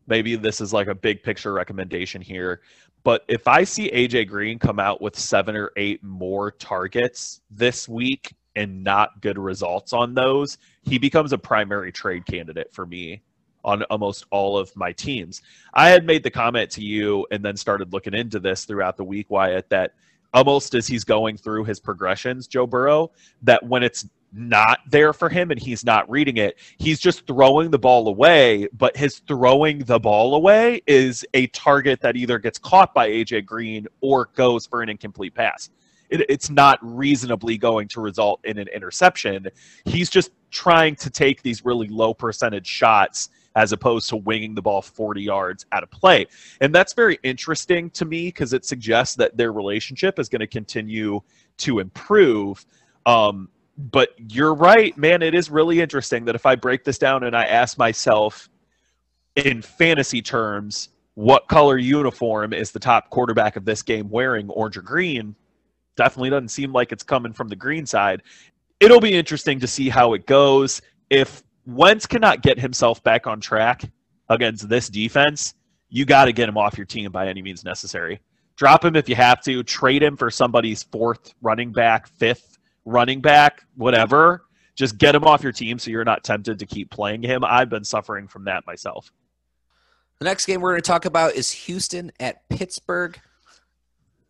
[0.05, 2.61] Maybe this is like a big picture recommendation here,
[3.03, 7.87] but if I see AJ Green come out with seven or eight more targets this
[7.87, 13.21] week and not good results on those, he becomes a primary trade candidate for me
[13.63, 15.41] on almost all of my teams.
[15.73, 19.03] I had made the comment to you and then started looking into this throughout the
[19.03, 19.93] week, Wyatt, that
[20.33, 25.29] almost as he's going through his progressions, Joe Burrow, that when it's not there for
[25.29, 26.57] him and he's not reading it.
[26.77, 32.01] He's just throwing the ball away, but his throwing the ball away is a target
[32.01, 35.69] that either gets caught by AJ Green or goes for an incomplete pass.
[36.09, 39.47] It, it's not reasonably going to result in an interception.
[39.85, 44.61] He's just trying to take these really low percentage shots as opposed to winging the
[44.61, 46.27] ball 40 yards out of play.
[46.61, 50.47] And that's very interesting to me because it suggests that their relationship is going to
[50.47, 51.21] continue
[51.57, 52.65] to improve.
[53.05, 53.49] Um,
[53.79, 55.21] but you're right, man.
[55.21, 58.49] It is really interesting that if I break this down and I ask myself
[59.37, 64.75] in fantasy terms, what color uniform is the top quarterback of this game wearing, orange
[64.75, 65.33] or green?
[65.95, 68.21] Definitely doesn't seem like it's coming from the green side.
[68.81, 70.81] It'll be interesting to see how it goes.
[71.09, 73.83] If Wentz cannot get himself back on track
[74.27, 75.53] against this defense,
[75.87, 78.19] you got to get him off your team by any means necessary.
[78.57, 79.63] Drop him if you have to.
[79.63, 82.58] Trade him for somebody's fourth running back, fifth
[82.89, 84.43] running back, whatever.
[84.75, 87.43] Just get him off your team so you're not tempted to keep playing him.
[87.43, 89.11] I've been suffering from that myself.
[90.19, 93.19] The next game we're going to talk about is Houston at Pittsburgh.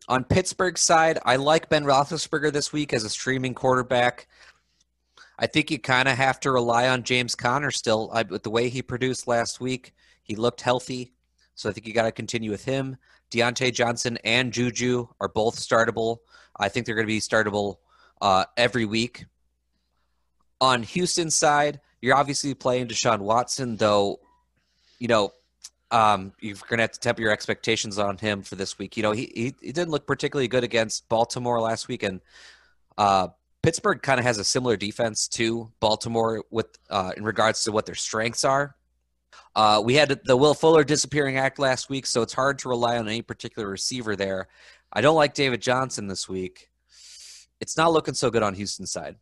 [0.08, 4.28] On Pittsburgh's side, I like Ben Roethlisberger this week as a streaming quarterback.
[5.38, 8.10] I think you kind of have to rely on James Conner still.
[8.14, 9.94] I, with the way he produced last week,
[10.24, 11.14] he looked healthy.
[11.56, 12.98] So I think you got to continue with him.
[13.32, 16.18] Diontae Johnson and Juju are both startable.
[16.58, 17.78] I think they're going to be startable
[18.22, 19.26] uh, every week.
[20.62, 24.20] On Houston's side, you're obviously playing Deshaun Watson, though,
[25.00, 25.32] you know,
[25.92, 28.96] um, you're going to have to temper your expectations on him for this week.
[28.96, 32.22] You know, he, he, he didn't look particularly good against Baltimore last week, and
[32.98, 33.30] uh,
[33.64, 37.86] Pittsburgh kind of has a similar defense to Baltimore with uh, in regards to what
[37.86, 38.76] their strengths are.
[39.56, 42.98] Uh, we had the Will Fuller disappearing act last week, so it's hard to rely
[42.98, 44.48] on any particular receiver there.
[44.94, 46.69] I don't like David Johnson this week.
[47.60, 49.16] It's not looking so good on Houston's side.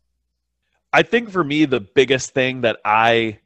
[0.92, 3.38] I think for me, the biggest thing that I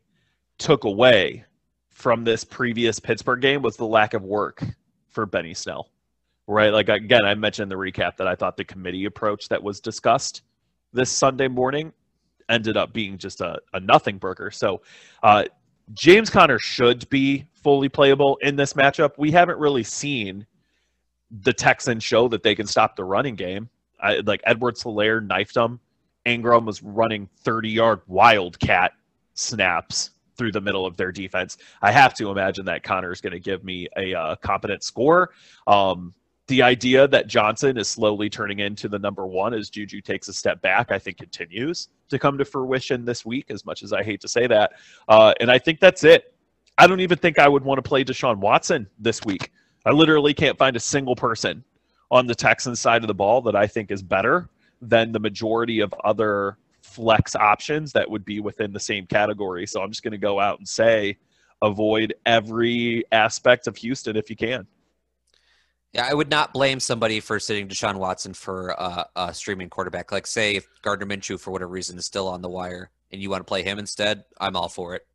[0.59, 1.45] took away
[1.91, 4.63] from this previous Pittsburgh game was the lack of work
[5.09, 5.89] for Benny Snell.
[6.47, 6.73] Right?
[6.73, 10.43] Like, again, I mentioned the recap that I thought the committee approach that was discussed
[10.93, 11.93] this Sunday morning
[12.49, 14.51] ended up being just a, a nothing burger.
[14.51, 14.83] So,
[15.23, 15.45] uh,
[15.95, 19.13] James Conner should be fully playable in this matchup.
[19.19, 20.47] We haven't really seen
[21.31, 23.69] the Texans show that they can stop the running game.
[24.03, 25.81] I, like Edwards-Helaire knifed him.
[26.25, 28.93] Ingram was running 30 yard wildcat
[29.35, 31.59] snaps through the middle of their defense.
[31.83, 35.31] I have to imagine that Conner is going to give me a uh, competent score.
[35.67, 36.15] Um,
[36.49, 40.33] the idea that Johnson is slowly turning into the number one as Juju takes a
[40.33, 44.03] step back, I think continues to come to fruition this week, as much as I
[44.03, 44.73] hate to say that.
[45.09, 46.35] Uh, and I think that's it.
[46.79, 49.53] I don't even think I would want to play Deshaun Watson this week.
[49.85, 51.65] I literally can't find a single person
[52.13, 54.49] on the Texans side of the ball that I think is better
[54.83, 59.67] than the majority of other flex options that would be within the same category.
[59.67, 61.17] So I'm just going to go out and say
[61.63, 64.67] avoid every aspect of Houston if you can.
[65.95, 70.13] Yeah, I would not blame somebody for sitting Deshaun Watson for uh, a streaming quarterback.
[70.13, 73.31] Like, say, if Gardner Minshew, for whatever reason, is still on the wire and you
[73.31, 75.07] want to play him instead, I'm all for it.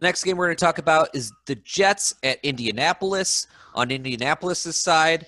[0.00, 3.46] Next game we're going to talk about is the Jets at Indianapolis.
[3.74, 5.26] On Indianapolis' side,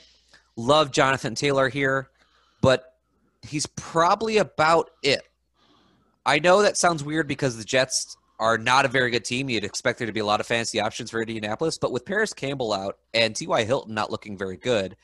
[0.56, 2.08] love Jonathan Taylor here,
[2.60, 2.94] but
[3.42, 5.22] he's probably about it.
[6.24, 9.48] I know that sounds weird because the Jets are not a very good team.
[9.48, 12.32] You'd expect there to be a lot of fantasy options for Indianapolis, but with Parris
[12.32, 13.64] Campbell out and T.Y.
[13.64, 14.96] Hilton not looking very good,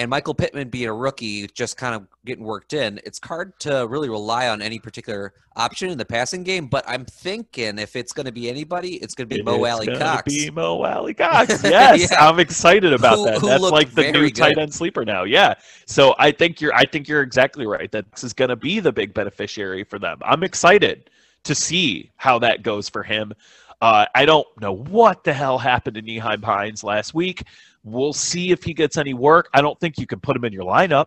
[0.00, 3.86] and Michael Pittman being a rookie, just kind of getting worked in, it's hard to
[3.86, 6.68] really rely on any particular option in the passing game.
[6.68, 9.62] But I'm thinking if it's going to be anybody, it's going to be it Mo
[9.62, 10.32] Alie-Cox.
[10.32, 11.64] Be Mo Alie-Cox.
[11.70, 12.26] Yes, yeah.
[12.26, 13.38] I'm excited about who, that.
[13.40, 14.36] Who That's like the new good.
[14.36, 15.24] tight end sleeper now.
[15.24, 15.54] Yeah.
[15.84, 16.74] So I think you're.
[16.74, 17.92] I think you're exactly right.
[17.92, 20.18] That this is going to be the big beneficiary for them.
[20.22, 21.10] I'm excited
[21.44, 23.34] to see how that goes for him.
[23.80, 27.44] Uh, I don't know what the hell happened to Nyheim Hines last week.
[27.82, 29.48] We'll see if he gets any work.
[29.54, 31.06] I don't think you can put him in your lineup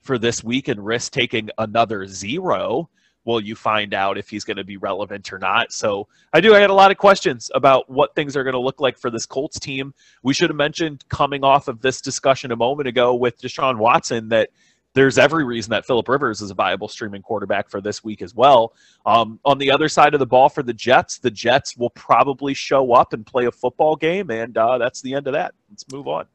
[0.00, 2.88] for this week and risk taking another zero
[3.24, 5.72] while you find out if he's going to be relevant or not.
[5.72, 6.54] So I do.
[6.54, 9.10] I had a lot of questions about what things are going to look like for
[9.10, 9.94] this Colts team.
[10.22, 14.28] We should have mentioned coming off of this discussion a moment ago with Deshaun Watson
[14.30, 14.50] that
[14.94, 18.34] there's every reason that Philip Rivers is a viable streaming quarterback for this week as
[18.34, 18.74] well.
[19.06, 22.54] Um, on the other side of the ball for the Jets, the Jets will probably
[22.54, 25.54] show up and play a football game, and uh, that's the end of that.
[25.70, 26.26] Let's move on.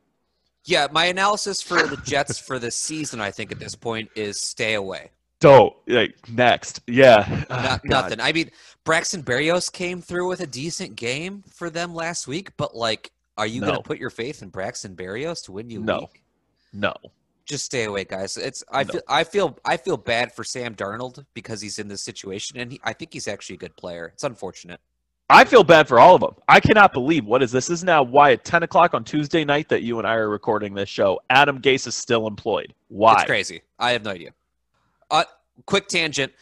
[0.65, 4.41] Yeah, my analysis for the Jets for this season, I think at this point, is
[4.41, 5.11] stay away.
[5.39, 7.45] Don't like next, yeah.
[7.49, 8.19] Not, oh, nothing.
[8.19, 8.49] I mean,
[8.83, 13.45] Braxton Berrios came through with a decent game for them last week, but like, are
[13.45, 13.67] you no.
[13.67, 15.79] going to put your faith in Braxton Berrios to win you?
[15.79, 16.23] No, week?
[16.73, 16.95] no
[17.47, 18.37] just stay away, guys.
[18.37, 18.91] It's I no.
[18.93, 22.73] feel I feel I feel bad for Sam Darnold because he's in this situation, and
[22.73, 24.11] he, I think he's actually a good player.
[24.13, 24.79] It's unfortunate.
[25.29, 26.35] I feel bad for all of them.
[26.47, 27.67] I cannot believe what is this?
[27.67, 30.29] this is now why at ten o'clock on Tuesday night that you and I are
[30.29, 31.19] recording this show.
[31.29, 32.73] Adam Gase is still employed.
[32.89, 33.15] Why?
[33.15, 33.61] It's crazy.
[33.79, 34.31] I have no idea.
[35.09, 35.23] Uh,
[35.65, 36.33] quick tangent.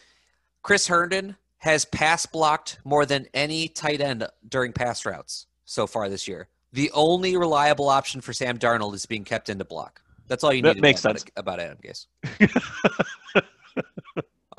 [0.62, 6.08] Chris Herndon has pass blocked more than any tight end during pass routes so far
[6.08, 6.48] this year.
[6.72, 10.02] The only reliable option for Sam Darnold is being kept in into block.
[10.28, 11.24] That's all you need that to makes know sense.
[11.36, 12.06] About, about Adam Gase.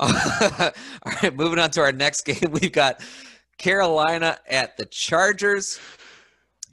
[0.00, 0.12] all
[1.22, 2.50] right, moving on to our next game.
[2.52, 3.02] We've got
[3.58, 5.80] Carolina at the Chargers.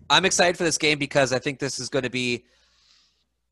[0.10, 2.46] I'm excited for this game because I think this is going to be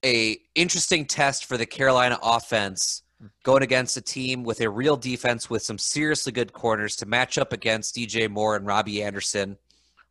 [0.05, 3.01] a interesting test for the Carolina offense
[3.43, 7.37] going against a team with a real defense with some seriously good corners to match
[7.37, 9.57] up against DJ Moore and Robbie Anderson.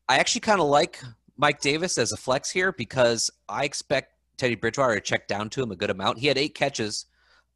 [0.09, 1.01] I actually kind of like
[1.37, 4.12] Mike Davis as a flex here because I expect
[4.43, 6.19] Teddy Bridgewater checked down to him a good amount.
[6.19, 7.07] He had eight catches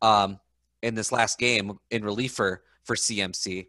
[0.03, 0.39] um,
[0.82, 3.66] in this last game in relief for, for CMC.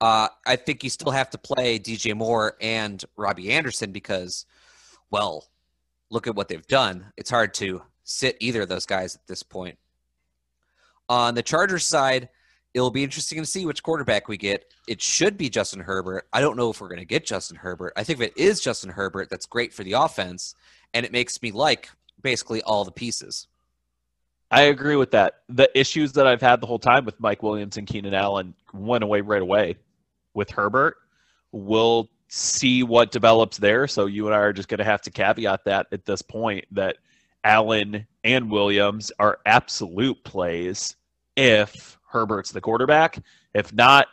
[0.00, 4.46] Uh, I think you still have to play DJ Moore and Robbie Anderson because,
[5.12, 5.46] well,
[6.10, 7.12] look at what they've done.
[7.16, 9.78] It's hard to sit either of those guys at this point.
[11.08, 12.30] On the Chargers side,
[12.74, 14.72] It'll be interesting to see which quarterback we get.
[14.86, 16.28] It should be Justin Herbert.
[16.32, 17.94] I don't know if we're going to get Justin Herbert.
[17.96, 20.54] I think if it is Justin Herbert, that's great for the offense,
[20.92, 21.88] and it makes me like
[22.22, 23.48] basically all the pieces.
[24.50, 25.40] I agree with that.
[25.48, 29.04] The issues that I've had the whole time with Mike Williams and Keenan Allen went
[29.04, 29.76] away right away.
[30.34, 30.96] With Herbert,
[31.52, 33.86] we'll see what develops there.
[33.88, 36.64] So you and I are just going to have to caveat that at this point
[36.72, 36.98] that
[37.44, 40.96] Allen and Williams are absolute plays
[41.36, 43.18] if Herbert's the quarterback.
[43.54, 44.08] If not,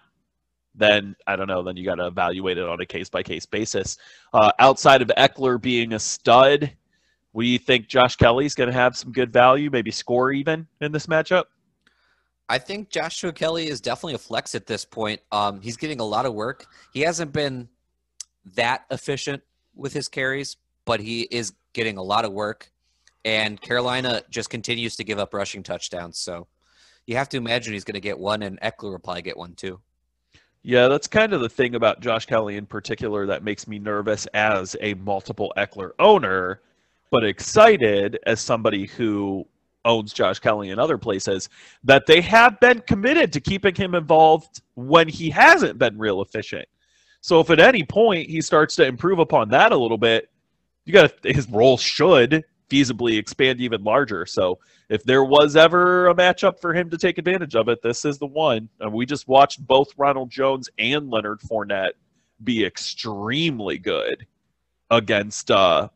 [0.73, 1.63] then I don't know.
[1.63, 3.97] Then you got to evaluate it on a case by case basis.
[4.33, 6.71] Uh, outside of Ekeler being a stud,
[7.35, 11.05] we think Josh Kelley's going to have some good value, maybe score even in this
[11.05, 11.43] matchup.
[12.47, 15.19] I think Joshua Kelley is definitely a flex at this point.
[15.33, 16.65] Um, he's getting a lot of work.
[16.93, 17.67] He hasn't been
[18.53, 19.43] that efficient
[19.75, 20.55] with his carries,
[20.85, 22.71] but he is getting a lot of work.
[23.25, 26.17] And Carolina just continues to give up rushing touchdowns.
[26.17, 26.47] So
[27.05, 29.55] you have to imagine he's going to get one, and Ekeler will probably get one
[29.55, 29.81] too.
[30.63, 34.25] Yeah, that's kind of the thing about Josh Kelley in particular that makes me nervous
[34.27, 36.61] as a multiple Ekeler owner,
[37.11, 39.45] but excited as somebody who
[39.85, 41.49] owns Josh Kelley in other places,
[41.83, 46.67] that they have been committed to keeping him involved when he hasn't been real efficient.
[47.21, 50.29] So if at any point he starts to improve upon that a little bit,
[50.85, 54.25] you got his role should feasibly expand even larger.
[54.25, 58.05] So if there was ever a matchup for him to take advantage of it, this
[58.05, 58.69] is the one.
[58.79, 61.93] And we just watched both Ronald Jones and Leonard Fournette
[62.43, 64.25] be extremely good
[64.91, 65.89] against uh,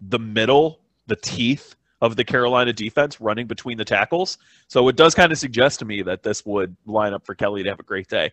[0.00, 4.38] the middle, the teeth of the Carolina defense running between the tackles.
[4.68, 7.62] So it does kind of suggest to me that this would line up for Kelley
[7.64, 8.32] to have a great day.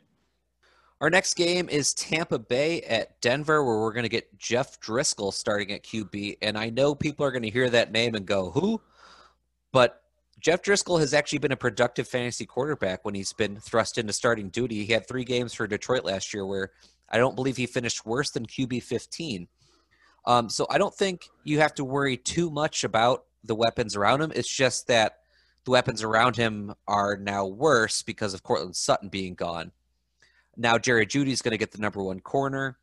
[1.01, 5.33] Our next game is Tampa Bay at Denver, where we're going to get Jeff Driskel
[5.33, 6.37] starting at QB.
[6.41, 8.81] And I know people are going to hear that name and go, who?
[9.73, 10.01] But
[10.39, 14.49] Jeff Driskel has actually been a productive fantasy quarterback when he's been thrust into starting
[14.49, 14.85] duty.
[14.85, 16.71] He had three games for Detroit last year where
[17.09, 19.47] I don't believe he finished worse than QB 15.
[20.27, 24.21] Um, so I don't think you have to worry too much about the weapons around
[24.21, 24.31] him.
[24.35, 25.19] It's just that
[25.65, 29.71] the weapons around him are now worse because of Courtland Sutton being gone.
[30.57, 32.77] Now Jerry Jeudy is going to get the number one corner.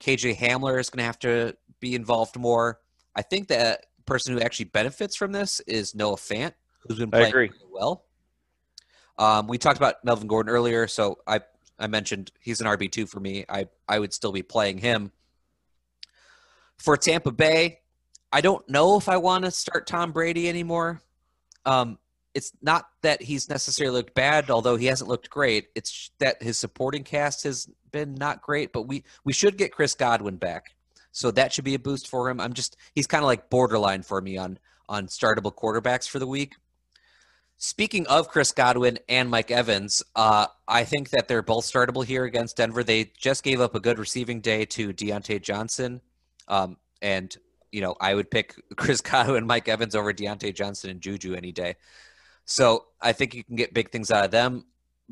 [0.00, 2.80] KJ Hamler is going to have to be involved more.
[3.14, 7.32] I think that person who actually benefits from this is Noah Fant, who's been playing
[7.32, 8.04] really well.
[9.18, 11.40] Um, we talked about Melvin Gordon earlier, so I
[11.78, 13.44] I mentioned he's an RB two for me.
[13.48, 15.12] I I would still be playing him.
[16.80, 17.80] For Tampa Bay,
[18.32, 21.02] I don't know if I want to start Tom Brady anymore.
[21.66, 21.98] Um,
[22.32, 25.68] it's not that he's necessarily looked bad, although he hasn't looked great.
[25.74, 28.72] It's that his supporting cast has been not great.
[28.72, 30.74] But we we should get Chris Godwin back,
[31.12, 32.40] so that should be a boost for him.
[32.40, 34.58] I'm just he's kind of like borderline for me on
[34.88, 36.54] on startable quarterbacks for the week.
[37.58, 42.24] Speaking of Chris Godwin and Mike Evans, uh, I think that they're both startable here
[42.24, 42.82] against Denver.
[42.82, 46.00] They just gave up a good receiving day to Diontae Johnson,
[46.50, 47.34] um, and
[47.72, 51.34] you know I would pick Chris Godwin, and Mike Evans over Diontae Johnson and Juju
[51.34, 51.76] any day.
[52.44, 54.66] So I think you can get big things out of them,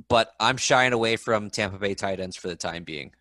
[0.08, 3.12] but I'm shying away from Tampa Bay tight ends for the time being.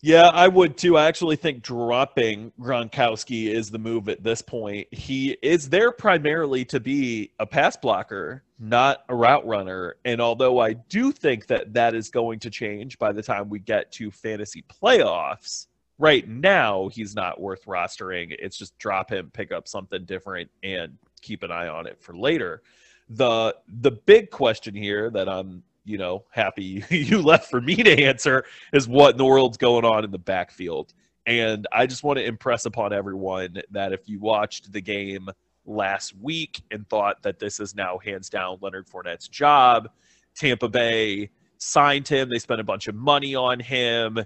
[0.00, 0.96] Yeah, I would too.
[0.96, 4.86] I actually think dropping Gronkowski is the move at this point.
[4.92, 9.96] He is there primarily to be a pass blocker, not a route runner.
[10.04, 13.58] And although I do think that that is going to change by the time we
[13.58, 15.66] get to fantasy playoffs,
[15.98, 18.34] right now he's not worth rostering.
[18.38, 22.16] It's just drop him, pick up something different, and keep an eye on it for
[22.16, 22.62] later.
[23.10, 28.04] The the big question here that I'm you know happy you left for me to
[28.04, 30.94] answer is what in the world's going on in the backfield.
[31.26, 35.28] And I just want to impress upon everyone that if you watched the game
[35.66, 39.90] last week and thought that this is now hands down Leonard Fournette's job,
[40.34, 41.28] Tampa Bay
[41.58, 42.30] signed him.
[42.30, 44.18] They spent a bunch of money on him,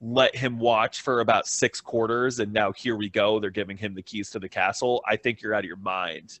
[0.00, 3.40] let him watch for about six quarters, and now here we go.
[3.40, 5.02] They're giving him the keys to the castle.
[5.06, 6.38] I think you're out of your mind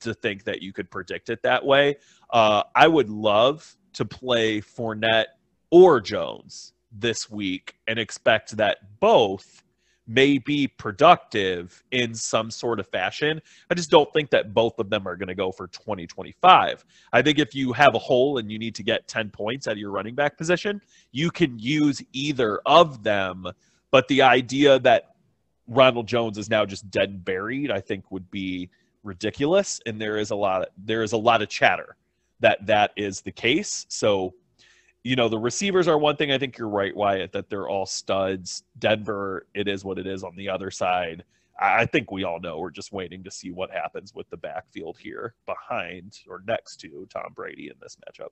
[0.00, 1.96] to think that you could predict it that way.
[2.30, 5.26] Uh, I would love to play Fournette
[5.70, 9.62] or Jones this week and expect that both
[10.08, 13.40] may be productive in some sort of fashion.
[13.70, 16.84] I just don't think that both of them are going to go for 2025.
[17.12, 19.72] I think if you have a hole and you need to get 10 points out
[19.72, 20.80] of your running back position,
[21.12, 23.46] you can use either of them.
[23.90, 25.14] But the idea that
[25.66, 28.70] Ronald Jones is now just dead and buried, I think would be
[29.04, 31.96] ridiculous and there is a lot of, there is a lot of chatter
[32.40, 34.34] that that is the case so
[35.04, 37.86] you know the receivers are one thing i think you're right wyatt that they're all
[37.86, 41.24] studs denver it is what it is on the other side
[41.60, 44.96] i think we all know we're just waiting to see what happens with the backfield
[44.98, 48.30] here behind or next to tom brady in this matchup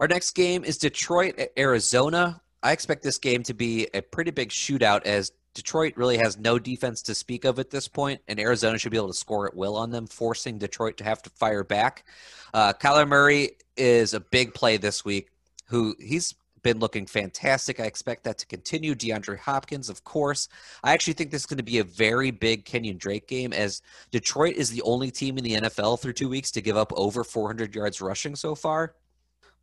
[0.00, 2.42] Our next game is Detroit Arizona.
[2.62, 6.58] I expect this game to be a pretty big shootout as Detroit really has no
[6.58, 9.54] defense to speak of at this point, and Arizona should be able to score at
[9.54, 12.04] will on them, forcing Detroit to have to fire back.
[12.52, 15.30] Uh, Kyler Murray is a big play this week.
[15.68, 17.78] Who he's been looking fantastic.
[17.78, 18.96] I expect that to continue.
[18.96, 20.48] DeAndre Hopkins, of course.
[20.82, 23.82] I actually think this is going to be a very big Kenyon Drake game as
[24.10, 27.22] Detroit is the only team in the NFL through two weeks to give up over
[27.22, 28.94] 400 yards rushing so far.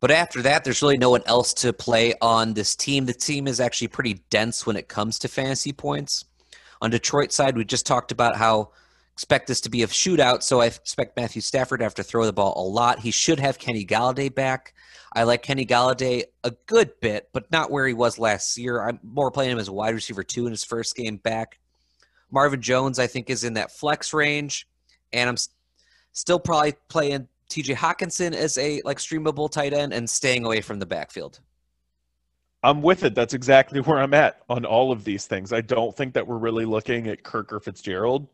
[0.00, 3.06] But after that, there's really no one else to play on this team.
[3.06, 6.24] The team is actually pretty dense when it comes to fantasy points.
[6.80, 8.70] On Detroit side, we just talked about how
[9.22, 12.26] expect this to be a shootout, so I expect Matthew Stafford to have to throw
[12.26, 12.98] the ball a lot.
[12.98, 14.74] He should have Kenny Golladay back.
[15.12, 18.82] I like Kenny Golladay a good bit, but not where he was last year.
[18.82, 21.60] I'm more playing him as a wide receiver two in his first game back.
[22.32, 24.66] Marvin Jones, I think, is in that flex range,
[25.12, 25.36] and I'm
[26.10, 30.80] still probably playing TJ Hockenson as a like streamable tight end and staying away from
[30.80, 31.38] the backfield.
[32.64, 33.14] I'm with it.
[33.14, 35.52] That's exactly where I'm at on all of these things.
[35.52, 38.26] I don't think that we're really looking at Kirk or Fitzgerald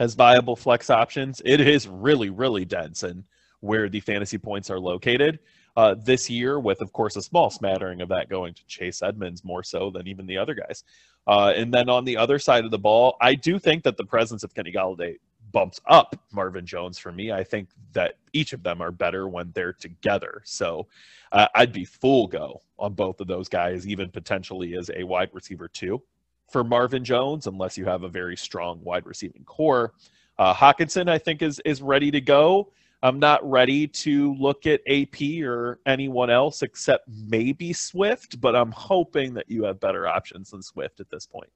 [0.00, 1.40] as viable flex options.
[1.44, 3.24] It is really, really dense and
[3.60, 5.38] where the fantasy points are located.
[5.76, 9.44] Uh, this year, with of course a small smattering of that going to Chase Edmonds
[9.44, 10.84] more so than even the other guys.
[11.26, 14.04] Uh, and then on the other side of the ball, I do think that the
[14.04, 15.16] presence of Kenny Golladay
[15.52, 17.30] bumps up Marvin Jones for me.
[17.32, 20.42] I think that each of them are better when they're together.
[20.44, 20.86] So
[21.32, 25.30] uh, I'd be full go on both of those guys, even potentially as a wide
[25.32, 26.02] receiver too
[26.48, 29.92] for Marvin Jones, unless you have a very strong wide receiving corps.
[30.38, 32.72] Uh, Hockenson, I think, is is ready to go.
[33.02, 38.72] I'm not ready to look at AP or anyone else except maybe Swift, but I'm
[38.72, 41.50] hoping that you have better options than Swift at this point.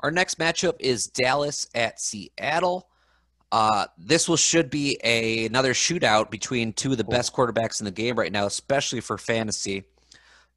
[0.00, 2.88] Our next matchup is Dallas at Seattle.
[3.52, 7.84] Uh, this will should be a, another shootout between two of the best quarterbacks in
[7.84, 9.84] the game right now, especially for fantasy.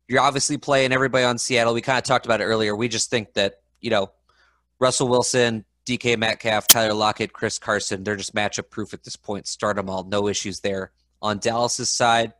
[0.08, 1.74] You're obviously playing everybody on Seattle.
[1.74, 2.76] We kind of talked about it earlier.
[2.76, 4.12] We just think that you know
[4.80, 9.48] Russell Wilson, DK Metcalf, Tyler Lockett, Chris Carson, they're just matchup proof at this point.
[9.48, 10.92] Start them all, no issues there.
[11.22, 12.34] On Dallas's side,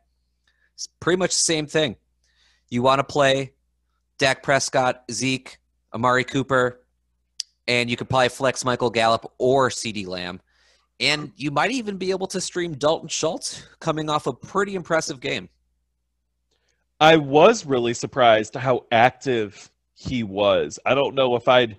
[0.74, 1.96] it's pretty much the same thing.
[2.68, 3.52] You want to play
[4.18, 5.58] Dak Prescott, Zeke,
[5.94, 6.80] Amari Cooper,
[7.68, 10.40] and you could probably flex Michael Gallup or CeeDee Lamb.
[10.98, 15.20] And you might even be able to stream Dalton Schultz coming off a pretty impressive
[15.20, 15.48] game.
[17.00, 20.78] I was really surprised how active he was.
[20.86, 21.78] I don't know if I'd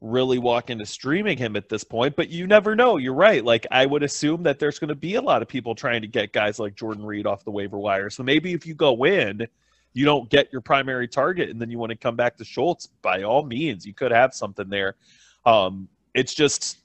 [0.00, 2.96] really walk into streaming him at this point, but you never know.
[2.96, 3.44] You're right.
[3.44, 6.08] Like I would assume that there's going to be a lot of people trying to
[6.08, 8.10] get guys like Jordan Reed off the waiver wire.
[8.10, 9.46] So maybe if you go in,
[9.94, 12.88] you don't get your primary target and then you want to come back to Schultz,
[13.02, 14.94] by all means, you could have something there.
[15.44, 16.78] Um, it's just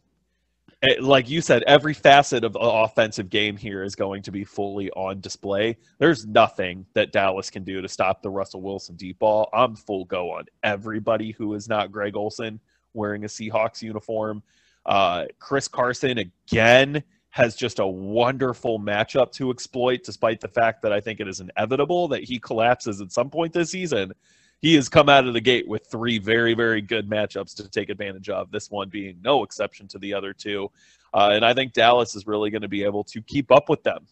[1.00, 4.90] like you said, every facet of the offensive game here is going to be fully
[4.92, 5.78] on display.
[6.00, 9.50] There's nothing that Dallas can do to stop the Russell Wilson deep ball.
[9.54, 12.60] I'm full go on everybody who is not Greg Olsen
[12.94, 14.42] wearing a Seahawks uniform.
[14.86, 20.92] Uh, Chris Carson again has just a wonderful matchup to exploit, despite the fact that
[20.92, 24.14] I think it is inevitable that he collapses at some point this season.
[24.62, 27.90] He has come out of the gate with three very, very good matchups to take
[27.90, 30.72] advantage of, this one being no exception to the other two.
[31.14, 33.82] Uh, and I think Dallas is really going to be able to keep up with
[33.84, 34.06] them.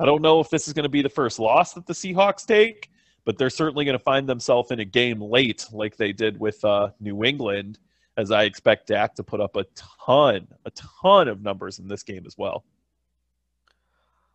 [0.00, 2.44] I don't know if this is going to be the first loss that the Seahawks
[2.44, 2.90] take,
[3.24, 6.62] but they're certainly going to find themselves in a game late, like they did with
[6.64, 7.78] uh, New England
[8.16, 9.64] as I expect Dak to put up a
[10.06, 12.64] ton, a ton of numbers in this game as well.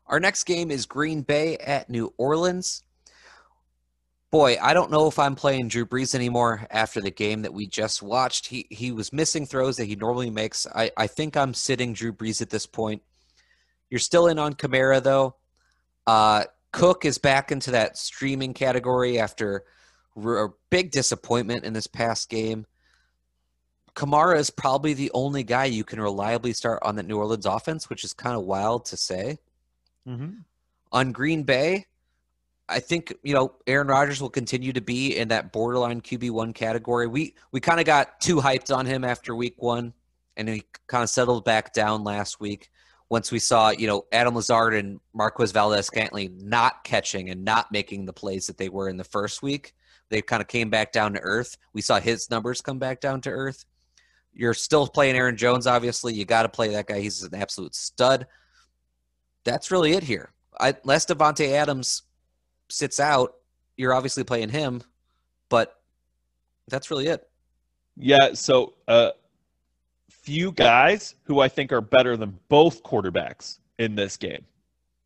[0.07, 2.83] Our next game is Green Bay at New Orleans.
[4.31, 7.67] Boy, I don't know if I'm playing Drew Brees anymore after the game that we
[7.67, 8.47] just watched.
[8.47, 10.65] He he was missing throws that he normally makes.
[10.73, 13.01] I, I think I'm sitting Drew Brees at this point.
[13.89, 15.35] You're still in on Kamara though.
[16.07, 19.65] Uh, Cook is back into that streaming category after
[20.15, 22.65] a big disappointment in this past game.
[23.95, 27.89] Kamara is probably the only guy you can reliably start on the New Orleans offense,
[27.89, 29.39] which is kind of wild to say.
[30.07, 30.39] Mm-hmm.
[30.93, 31.87] On Green Bay,
[32.71, 36.53] I think you know Aaron Rodgers will continue to be in that borderline QB one
[36.53, 37.07] category.
[37.07, 39.93] We we kind of got too hyped on him after week one,
[40.37, 42.69] and he kind of settled back down last week.
[43.09, 48.05] Once we saw you know Adam Lazard and Marquez Valdes-Scantling not catching and not making
[48.05, 49.73] the plays that they were in the first week,
[50.09, 51.57] they kind of came back down to earth.
[51.73, 53.65] We saw his numbers come back down to earth.
[54.33, 56.13] You're still playing Aaron Jones, obviously.
[56.13, 57.01] You got to play that guy.
[57.01, 58.27] He's an absolute stud.
[59.43, 60.31] That's really it here.
[60.57, 62.03] I, unless Davante Adams
[62.71, 63.35] sits out,
[63.77, 64.81] you're obviously playing him,
[65.49, 65.81] but
[66.67, 67.27] that's really it.
[67.97, 68.33] Yeah.
[68.33, 69.11] So, uh,
[70.09, 74.45] few guys who I think are better than both quarterbacks in this game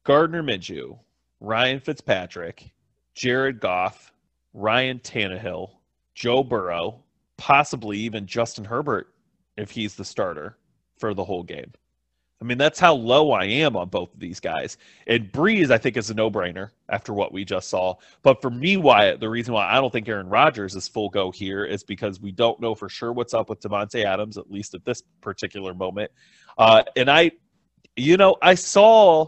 [0.03, 0.99] Gardner Minshew,
[1.39, 2.71] Ryan Fitzpatrick,
[3.13, 4.11] Jared Goff,
[4.53, 5.71] Ryan Tannehill,
[6.13, 7.03] Joe Burrow,
[7.37, 9.13] possibly even Justin Herbert
[9.57, 10.57] if he's the starter
[10.97, 11.71] for the whole game.
[12.41, 14.77] I mean, that's how low I am on both of these guys.
[15.07, 17.95] And Brees, I think, is a no brainer after what we just saw.
[18.23, 21.31] But for me, Wyatt, the reason why I don't think Aaron Rodgers is full go
[21.31, 24.73] here is because we don't know for sure what's up with Davante Adams, at least
[24.73, 26.11] at this particular moment.
[26.57, 27.31] Uh, and I,
[27.95, 29.27] you know, I saw.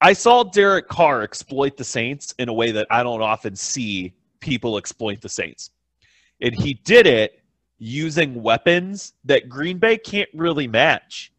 [0.00, 4.14] I saw Derek Carr exploit the Saints in a way that I don't often see
[4.38, 5.70] people exploit the Saints.
[6.40, 7.42] And he did it
[7.78, 11.32] using weapons that Green Bay can't really match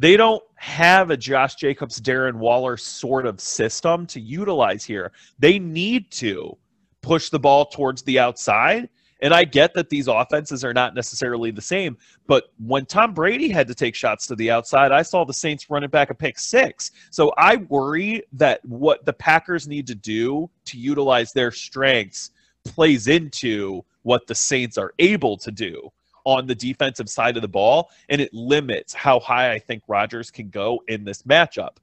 [0.00, 5.12] they don't have a Josh Jacobs, Darren Waller sort of system to utilize here.
[5.38, 6.56] They need to
[7.02, 8.88] push the ball towards the outside.
[9.20, 13.50] And I get that these offenses are not necessarily the same, but when Tom Brady
[13.50, 16.38] had to take shots to the outside, I saw the Saints running back a pick
[16.38, 16.92] six.
[17.10, 22.30] So I worry that what the Packers need to do to utilize their strengths
[22.64, 25.92] plays into what the Saints are able to do
[26.24, 30.30] on the defensive side of the ball, and it limits how high I think Rodgers
[30.30, 31.76] can go in this matchup.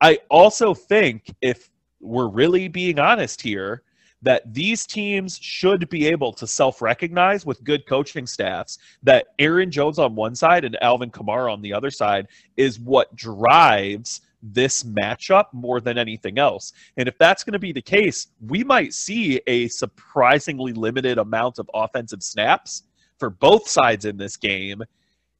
[0.00, 3.82] I also think, if we're really being honest here,
[4.24, 9.70] that these teams should be able to self recognize with good coaching staffs that Aaron
[9.70, 12.26] Jones on one side and Alvin Kamara on the other side
[12.56, 16.72] is what drives this matchup more than anything else.
[16.96, 21.58] And if that's going to be the case, we might see a surprisingly limited amount
[21.58, 22.82] of offensive snaps
[23.18, 24.82] for both sides in this game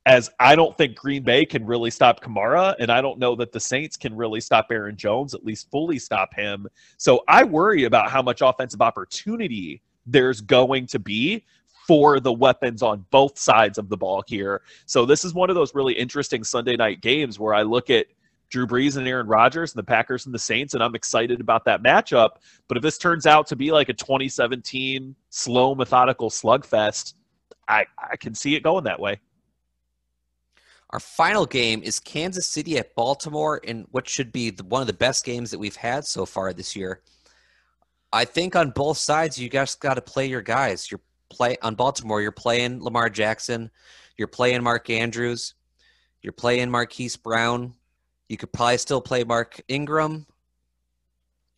[0.06, 3.52] as I don't think Green Bay can really stop Kamara, and I don't know that
[3.52, 6.66] the Saints can really stop Aaron Jones, at least fully stop him.
[6.98, 11.44] So I worry about how much offensive opportunity there's going to be
[11.86, 14.62] for the weapons on both sides of the ball here.
[14.86, 18.06] So this is one of those really interesting Sunday night games where I look at
[18.50, 21.64] Drew Brees and Aaron Rodgers and the Packers and the Saints, and I'm excited about
[21.64, 22.36] that matchup.
[22.68, 27.14] But if this turns out to be like a 2017 slow, methodical slugfest,
[27.68, 29.20] I, I can see it going that way.
[30.90, 34.86] Our final game is Kansas City at Baltimore in what should be the, one of
[34.86, 37.00] the best games that we've had so far this year.
[38.12, 40.88] I think on both sides, you guys got to play your guys.
[40.90, 41.00] You're
[41.30, 42.22] play on Baltimore.
[42.22, 43.70] You're playing Lamar Jackson.
[44.16, 45.54] You're playing Mark Andrews.
[46.22, 47.74] You're playing Marquise Brown.
[48.28, 50.26] You could probably still play Mark Ingram.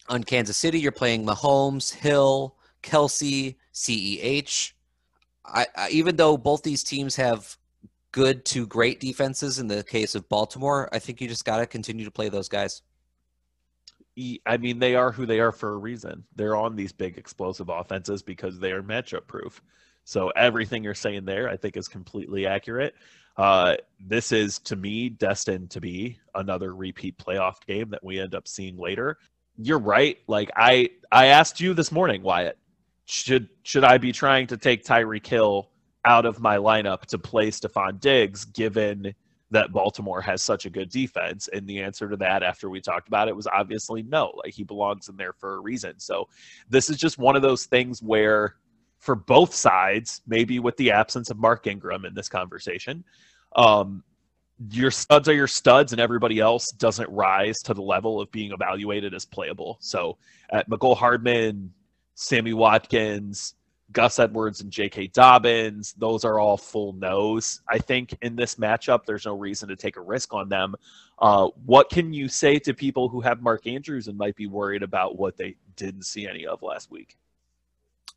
[0.09, 4.73] On Kansas City, you're playing Mahomes, Hill, Kelce, CEH.
[5.47, 7.57] I, I, even though both these teams have
[8.13, 11.67] good to great defenses in the case of Baltimore, I think you just got to
[11.67, 12.83] continue to play those guys.
[14.47, 16.25] I mean, they are who they are for a reason.
[16.35, 19.63] They're on these big explosive offenses because they are matchup proof.
[20.05, 22.95] So everything you're saying there, I think, is completely accurate.
[23.37, 28.35] Uh, this is to me destined to be another repeat playoff game that we end
[28.35, 29.19] up seeing later.
[29.59, 30.17] You're right.
[30.27, 32.57] Like I, I asked you this morning, Wyatt
[33.07, 35.71] should should I be trying to take Tyreek Hill
[36.05, 39.15] out of my lineup to play Stefon Diggs, given
[39.53, 41.49] that Baltimore has such a good defense?
[41.53, 44.33] And the answer to that, after we talked about it, was obviously no.
[44.45, 45.99] Like he belongs in there for a reason.
[45.99, 46.29] So
[46.69, 48.57] this is just one of those things where,
[48.99, 53.05] for both sides, maybe with the absence of Mark Ingram in this conversation,
[53.55, 54.03] um,
[54.71, 58.53] your studs are your studs, and everybody else doesn't rise to the level of being
[58.53, 59.77] evaluated as playable.
[59.81, 60.19] So
[60.51, 61.73] at Mecole Hardman,
[62.17, 63.55] Sammy Watkins,
[63.93, 65.09] Gus Edwards, and J.K.
[65.09, 65.95] Dobbins.
[65.99, 67.61] Those are all full no's.
[67.69, 70.75] I think in this matchup, there's no reason to take a risk on them.
[71.19, 74.83] Uh, what can you say to people who have Mark Andrews and might be worried
[74.83, 77.17] about what they didn't see any of last week?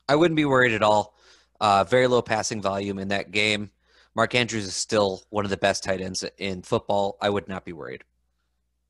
[0.08, 1.14] I wouldn't be worried at all.
[1.60, 3.70] Uh, very low passing volume in that game.
[4.16, 7.18] Mark Andrews is still one of the best tight ends in football.
[7.22, 8.04] I would not be worried.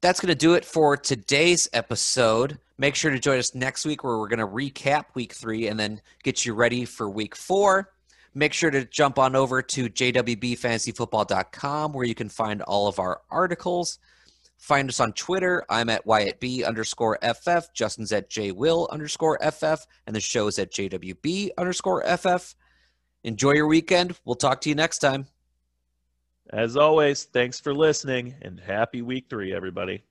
[0.01, 2.57] That's going to do it for today's episode.
[2.77, 5.77] Make sure to join us next week where we're going to recap week three and
[5.77, 7.91] then get you ready for week four.
[8.34, 13.19] Make sure to jump on over to jwbfantasyfootball.com where you can find all of our
[13.30, 13.99] articles.
[14.57, 15.65] Find us on Twitter.
[15.69, 17.73] I'm at WyattB underscore FF.
[17.73, 19.85] Justin's at JWill underscore FF.
[20.07, 22.55] And the show's at JWB underscore FF.
[23.26, 24.17] Enjoy your weekend.
[24.23, 25.27] We'll talk to you next time.
[26.51, 30.01] As always, thanks for listening and happy week three, everybody.